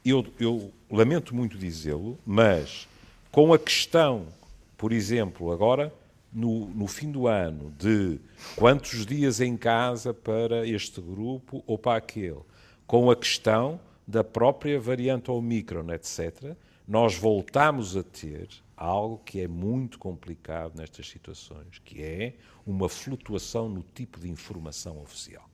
eu, 0.04 0.26
eu 0.40 0.72
lamento 0.90 1.34
muito 1.34 1.56
dizê-lo, 1.56 2.18
mas 2.26 2.88
com 3.34 3.52
a 3.52 3.58
questão, 3.58 4.28
por 4.76 4.92
exemplo, 4.92 5.50
agora 5.50 5.92
no, 6.32 6.68
no 6.68 6.86
fim 6.86 7.10
do 7.10 7.26
ano, 7.26 7.74
de 7.76 8.20
quantos 8.54 9.04
dias 9.04 9.40
em 9.40 9.56
casa 9.56 10.14
para 10.14 10.64
este 10.64 11.00
grupo 11.00 11.60
ou 11.66 11.76
para 11.76 11.98
aquele, 11.98 12.38
com 12.86 13.10
a 13.10 13.16
questão 13.16 13.80
da 14.06 14.22
própria 14.22 14.78
variante 14.78 15.32
Omicron, 15.32 15.92
etc., 15.92 16.54
nós 16.86 17.16
voltamos 17.16 17.96
a 17.96 18.04
ter 18.04 18.48
algo 18.76 19.20
que 19.24 19.40
é 19.40 19.48
muito 19.48 19.98
complicado 19.98 20.76
nestas 20.76 21.08
situações, 21.08 21.80
que 21.84 22.04
é 22.04 22.34
uma 22.64 22.88
flutuação 22.88 23.68
no 23.68 23.82
tipo 23.82 24.20
de 24.20 24.30
informação 24.30 25.02
oficial. 25.02 25.50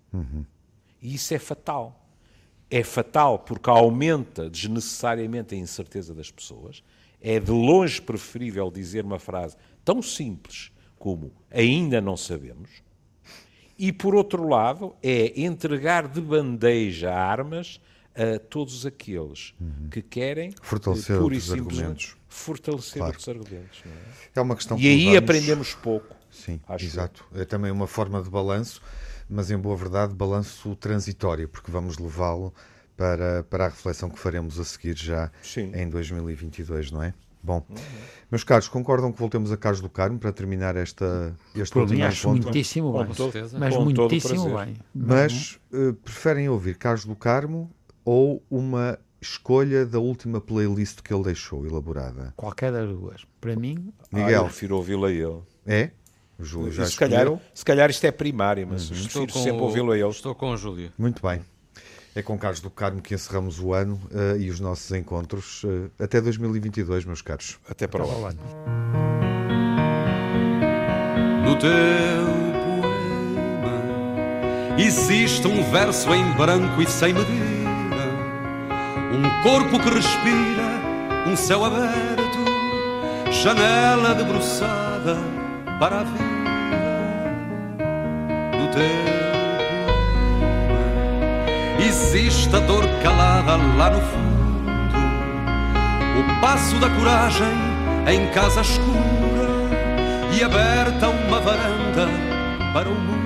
E 1.00 1.14
isso 1.14 1.32
é 1.32 1.38
fatal. 1.38 1.98
É 2.70 2.84
fatal 2.84 3.38
porque 3.38 3.70
aumenta 3.70 4.50
desnecessariamente 4.50 5.54
a 5.54 5.58
incerteza 5.58 6.14
das 6.14 6.30
pessoas. 6.30 6.82
É 7.20 7.38
de 7.38 7.50
longe 7.50 8.00
preferível 8.00 8.70
dizer 8.70 9.04
uma 9.04 9.18
frase 9.18 9.56
tão 9.84 10.00
simples 10.02 10.70
como 10.98 11.32
ainda 11.50 12.00
não 12.00 12.16
sabemos. 12.16 12.70
E, 13.78 13.92
por 13.92 14.14
outro 14.14 14.46
lado, 14.46 14.94
é 15.02 15.40
entregar 15.40 16.06
de 16.06 16.20
bandeja 16.20 17.12
armas 17.14 17.80
a 18.14 18.38
todos 18.38 18.84
aqueles 18.84 19.54
que 19.90 20.02
querem 20.02 20.52
Fortalecer 20.60 21.16
eh, 21.16 21.18
pura 21.18 21.34
e 21.34 21.38
outros 21.38 21.44
simplesmente 21.44 21.82
argumentos. 21.82 22.16
fortalecer 22.28 22.94
Claro. 22.98 23.06
outros 23.12 23.28
argumentos. 23.28 23.78
não 23.86 23.92
é? 23.92 23.96
É 24.34 24.40
uma 24.40 24.56
questão 24.56 24.76
E 24.76 24.80
que 24.82 24.88
aí 24.88 24.98
levamos- 25.06 25.18
aprendemos 25.18 25.74
pouco. 25.74 26.16
Sim, 26.30 26.60
exato. 26.78 27.24
É 27.34 27.44
também 27.44 27.70
uma 27.70 27.86
forma 27.86 28.22
de 28.22 28.28
balanço, 28.28 28.82
mas 29.28 29.50
em 29.50 29.56
boa 29.56 29.76
verdade, 29.76 30.14
balanço 30.14 30.76
transitório, 30.76 31.48
porque 31.48 31.70
vamos 31.70 31.96
levá-lo 31.98 32.52
para, 33.04 33.42
para 33.44 33.64
a 33.64 33.68
reflexão 33.68 34.10
que 34.10 34.18
faremos 34.18 34.60
a 34.60 34.64
seguir 34.64 34.94
já 34.94 35.30
Sim. 35.42 35.72
em 35.74 35.88
2022, 35.88 36.90
não 36.90 37.02
é? 37.02 37.14
Bom, 37.42 37.64
meus 38.30 38.44
caros, 38.44 38.68
concordam 38.68 39.10
que 39.10 39.18
voltemos 39.18 39.50
a 39.50 39.56
Carlos 39.56 39.80
do 39.80 39.88
Carmo 39.88 40.18
para 40.18 40.30
terminar 40.30 40.76
esta, 40.76 41.34
este 41.56 41.72
Por 41.72 41.86
mim 41.86 41.92
último 41.92 42.04
acho 42.04 42.28
encontro? 42.28 42.42
muitíssimo 42.44 42.92
Com 42.92 42.98
bem. 43.04 43.14
todo- 43.14 43.32
certeza. 43.32 43.58
Mas 43.58 43.74
com 43.74 43.84
muitíssimo 43.84 44.58
bem. 44.58 44.76
Mas 44.94 45.58
eh, 45.72 45.94
preferem 46.04 46.50
ouvir 46.50 46.76
Carlos 46.76 47.06
do 47.06 47.16
Carmo 47.16 47.70
ou 48.04 48.42
uma 48.50 48.98
escolha 49.18 49.86
da 49.86 49.98
última 49.98 50.38
playlist 50.38 51.00
que 51.00 51.14
ele 51.14 51.22
deixou 51.24 51.64
elaborada? 51.66 52.34
Qualquer 52.36 52.70
das 52.70 52.86
duas. 52.90 53.22
Para 53.40 53.56
mim, 53.56 53.90
Ah, 54.12 54.18
eu 54.18 54.24
Miguel, 54.26 54.44
prefiro 54.44 54.76
ouvi-lo 54.76 55.06
a 55.06 55.10
ele. 55.10 55.38
é? 55.64 55.90
O 56.38 56.44
Júlio 56.44 56.70
já 56.72 56.84
se, 56.84 56.96
calhar, 56.96 57.26
se 57.54 57.64
calhar 57.64 57.88
isto 57.88 58.04
é 58.04 58.10
primário, 58.10 58.66
mas 58.70 58.82
Estou 58.90 59.26
prefiro 59.26 59.32
sempre 59.44 59.62
ouvi-lo 59.62 59.92
a 59.92 59.98
ele. 59.98 60.08
estou 60.08 60.34
com 60.34 60.50
o 60.50 60.56
Júlio. 60.58 60.92
Muito 60.98 61.26
bem. 61.26 61.40
É 62.14 62.22
com 62.22 62.36
Carlos 62.36 62.60
do 62.60 62.68
Carmo 62.70 63.00
que 63.00 63.14
encerramos 63.14 63.60
o 63.60 63.72
ano 63.72 64.00
eh, 64.12 64.38
e 64.40 64.50
os 64.50 64.58
nossos 64.58 64.90
encontros 64.90 65.62
eh, 65.64 66.04
até 66.04 66.20
2022, 66.20 67.04
meus 67.04 67.22
caros. 67.22 67.58
Até 67.68 67.86
para 67.86 68.04
lá. 68.04 68.12
ao 68.12 68.26
ano. 68.26 68.40
No 71.44 71.56
teu 71.56 71.70
poema 72.64 73.80
existe 74.76 75.46
um 75.46 75.62
verso 75.70 76.12
em 76.12 76.24
branco 76.32 76.82
e 76.82 76.86
sem 76.86 77.12
medida, 77.12 77.30
um 79.12 79.42
corpo 79.44 79.78
que 79.78 79.88
respira, 79.94 80.80
um 81.28 81.36
céu 81.36 81.64
aberto, 81.64 82.38
janela 83.30 84.14
debruçada 84.16 85.16
para 85.78 86.00
a 86.00 86.04
vida. 86.04 86.20
No 88.58 88.68
teu 88.72 88.82
poema 89.04 89.19
existe 91.82 92.54
a 92.54 92.60
dor 92.60 92.84
calada 93.02 93.56
lá 93.76 93.90
no 93.90 94.00
fundo, 94.00 94.70
o 96.18 96.40
passo 96.40 96.76
da 96.76 96.90
coragem 96.90 97.46
em 98.06 98.26
casa 98.32 98.60
escura 98.60 99.50
e 100.32 100.42
aberta 100.42 101.08
uma 101.08 101.40
varanda 101.40 102.08
para 102.72 102.88
o 102.88 102.94
mundo. 102.94 103.20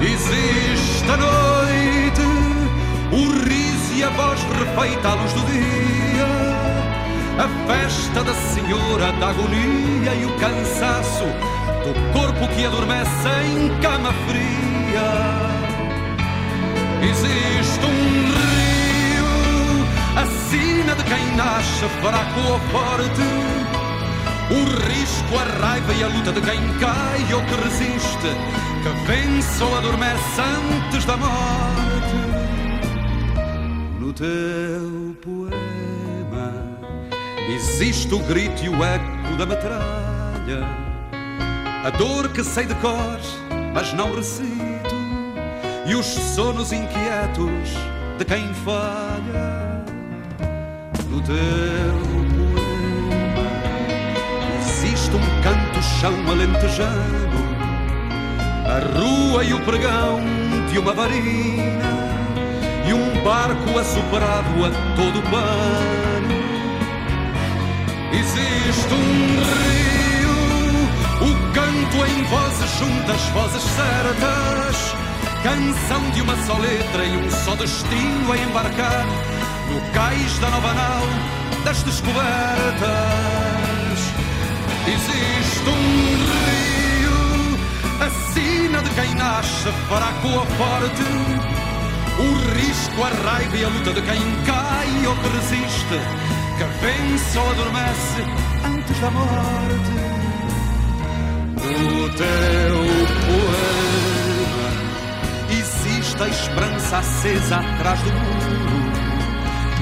Existe 0.00 1.10
a 1.10 1.16
noite, 1.16 2.22
o 3.12 3.48
riso 3.48 3.94
e 3.94 4.04
a 4.04 4.10
voz 4.10 4.40
refeita 4.42 5.08
à 5.08 5.14
luz 5.14 5.32
do 5.32 5.40
dia, 5.46 6.26
a 7.38 7.48
festa 7.66 8.22
da 8.22 8.34
senhora 8.34 9.12
da 9.12 9.30
agonia 9.30 10.14
e 10.14 10.24
o 10.24 10.34
cansaço 10.38 11.24
do 11.84 12.12
corpo 12.12 12.46
que 12.54 12.64
adormece 12.64 13.28
em 13.44 13.80
cama 13.80 14.12
fria. 14.26 15.47
Existe 17.02 17.84
um 17.84 18.26
rio, 18.38 19.26
a 20.16 20.26
sina 20.48 20.94
de 20.94 21.04
quem 21.04 21.36
nasce 21.36 21.88
fraco 22.00 22.40
ou 22.40 22.58
forte. 22.70 23.68
O 24.50 24.64
risco, 24.88 25.36
a 25.38 25.44
raiva 25.66 25.92
e 25.92 26.02
a 26.02 26.08
luta 26.08 26.32
de 26.32 26.40
quem 26.40 26.58
cai 26.78 27.34
ou 27.34 27.42
que 27.42 27.54
resiste, 27.62 28.30
que 28.82 28.88
vence 29.06 29.62
ou 29.62 29.76
adormece 29.76 30.40
antes 30.40 31.04
da 31.04 31.16
morte. 31.16 31.68
No 34.00 34.12
teu 34.12 35.14
poema 35.22 36.52
existe 37.54 38.14
o 38.14 38.18
grito 38.20 38.64
e 38.64 38.68
o 38.70 38.82
eco 38.82 39.36
da 39.36 39.44
metralha, 39.44 40.66
a 41.84 41.90
dor 41.90 42.30
que 42.30 42.42
sei 42.42 42.64
de 42.64 42.74
cor, 42.76 43.20
mas 43.74 43.92
não 43.92 44.14
recito, 44.14 44.77
e 45.88 45.94
os 45.94 46.04
sonos 46.04 46.70
inquietos 46.70 47.70
de 48.18 48.24
quem 48.24 48.52
falha. 48.52 49.82
No 51.08 51.22
teu 51.22 51.34
poema 52.54 53.48
existe 54.60 55.16
um 55.16 55.42
canto-chão 55.42 56.12
alentejano, 56.30 57.40
a 58.66 58.98
rua 58.98 59.42
e 59.42 59.54
o 59.54 59.60
pregão 59.60 60.20
de 60.70 60.78
uma 60.78 60.92
varina 60.92 61.88
e 62.86 62.92
um 62.92 63.24
barco 63.24 63.78
assoprado 63.78 64.66
a 64.66 64.70
todo 64.94 65.22
pano. 65.30 66.38
Existe 68.12 68.92
um 68.92 69.40
rio, 69.48 70.36
o 71.22 71.52
canto 71.54 71.96
em 72.06 72.22
vozes 72.24 72.70
juntas, 72.78 73.22
vozes 73.32 73.62
certas, 73.62 75.07
canção 75.42 76.10
de 76.10 76.22
uma 76.22 76.36
só 76.44 76.56
letra 76.58 77.04
e 77.04 77.16
um 77.16 77.30
só 77.30 77.54
destino 77.54 78.32
a 78.32 78.38
embarcar 78.38 79.06
no 79.70 79.80
cais 79.92 80.38
da 80.38 80.50
nova 80.50 80.74
nau 80.74 81.02
das 81.64 81.82
descobertas. 81.82 82.88
Existe 84.86 85.68
um 85.68 86.16
rio, 86.32 87.58
a 88.00 88.32
sina 88.32 88.82
de 88.82 88.90
quem 88.90 89.14
nasce, 89.14 89.70
fraco 89.88 90.28
ou 90.28 90.46
forte. 90.46 91.04
O 92.18 92.58
risco, 92.58 93.04
a 93.04 93.30
raiva 93.30 93.56
e 93.56 93.64
a 93.64 93.68
luta 93.68 93.92
de 93.92 94.02
quem 94.02 94.20
cai 94.44 95.06
ou 95.06 95.14
que 95.16 95.28
resiste, 95.28 96.00
que 96.56 96.64
vence 96.80 97.38
ou 97.38 97.50
adormece 97.50 98.22
antes 98.64 99.00
da 99.00 99.10
morte. 99.10 100.08
No 101.54 102.08
teu 102.10 102.78
poema 103.26 104.17
existe 106.18 106.22
a 106.22 106.28
esperança 106.28 106.98
acesa 106.98 107.56
atrás 107.56 108.00
do 108.02 108.10
muro. 108.10 108.88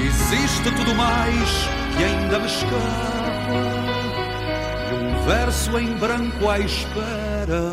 Existe 0.05 0.71
tudo 0.77 0.95
mais 0.95 1.69
que 1.97 2.05
ainda 2.05 2.39
me 2.39 2.47
escapa. 2.47 2.77
E 4.91 4.95
um 4.95 5.25
verso 5.25 5.79
em 5.79 5.95
branco 5.97 6.49
à 6.49 6.59
espera 6.59 7.73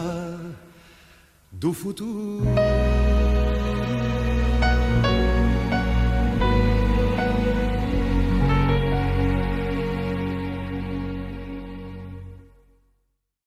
do 1.51 1.73
futuro. 1.73 2.82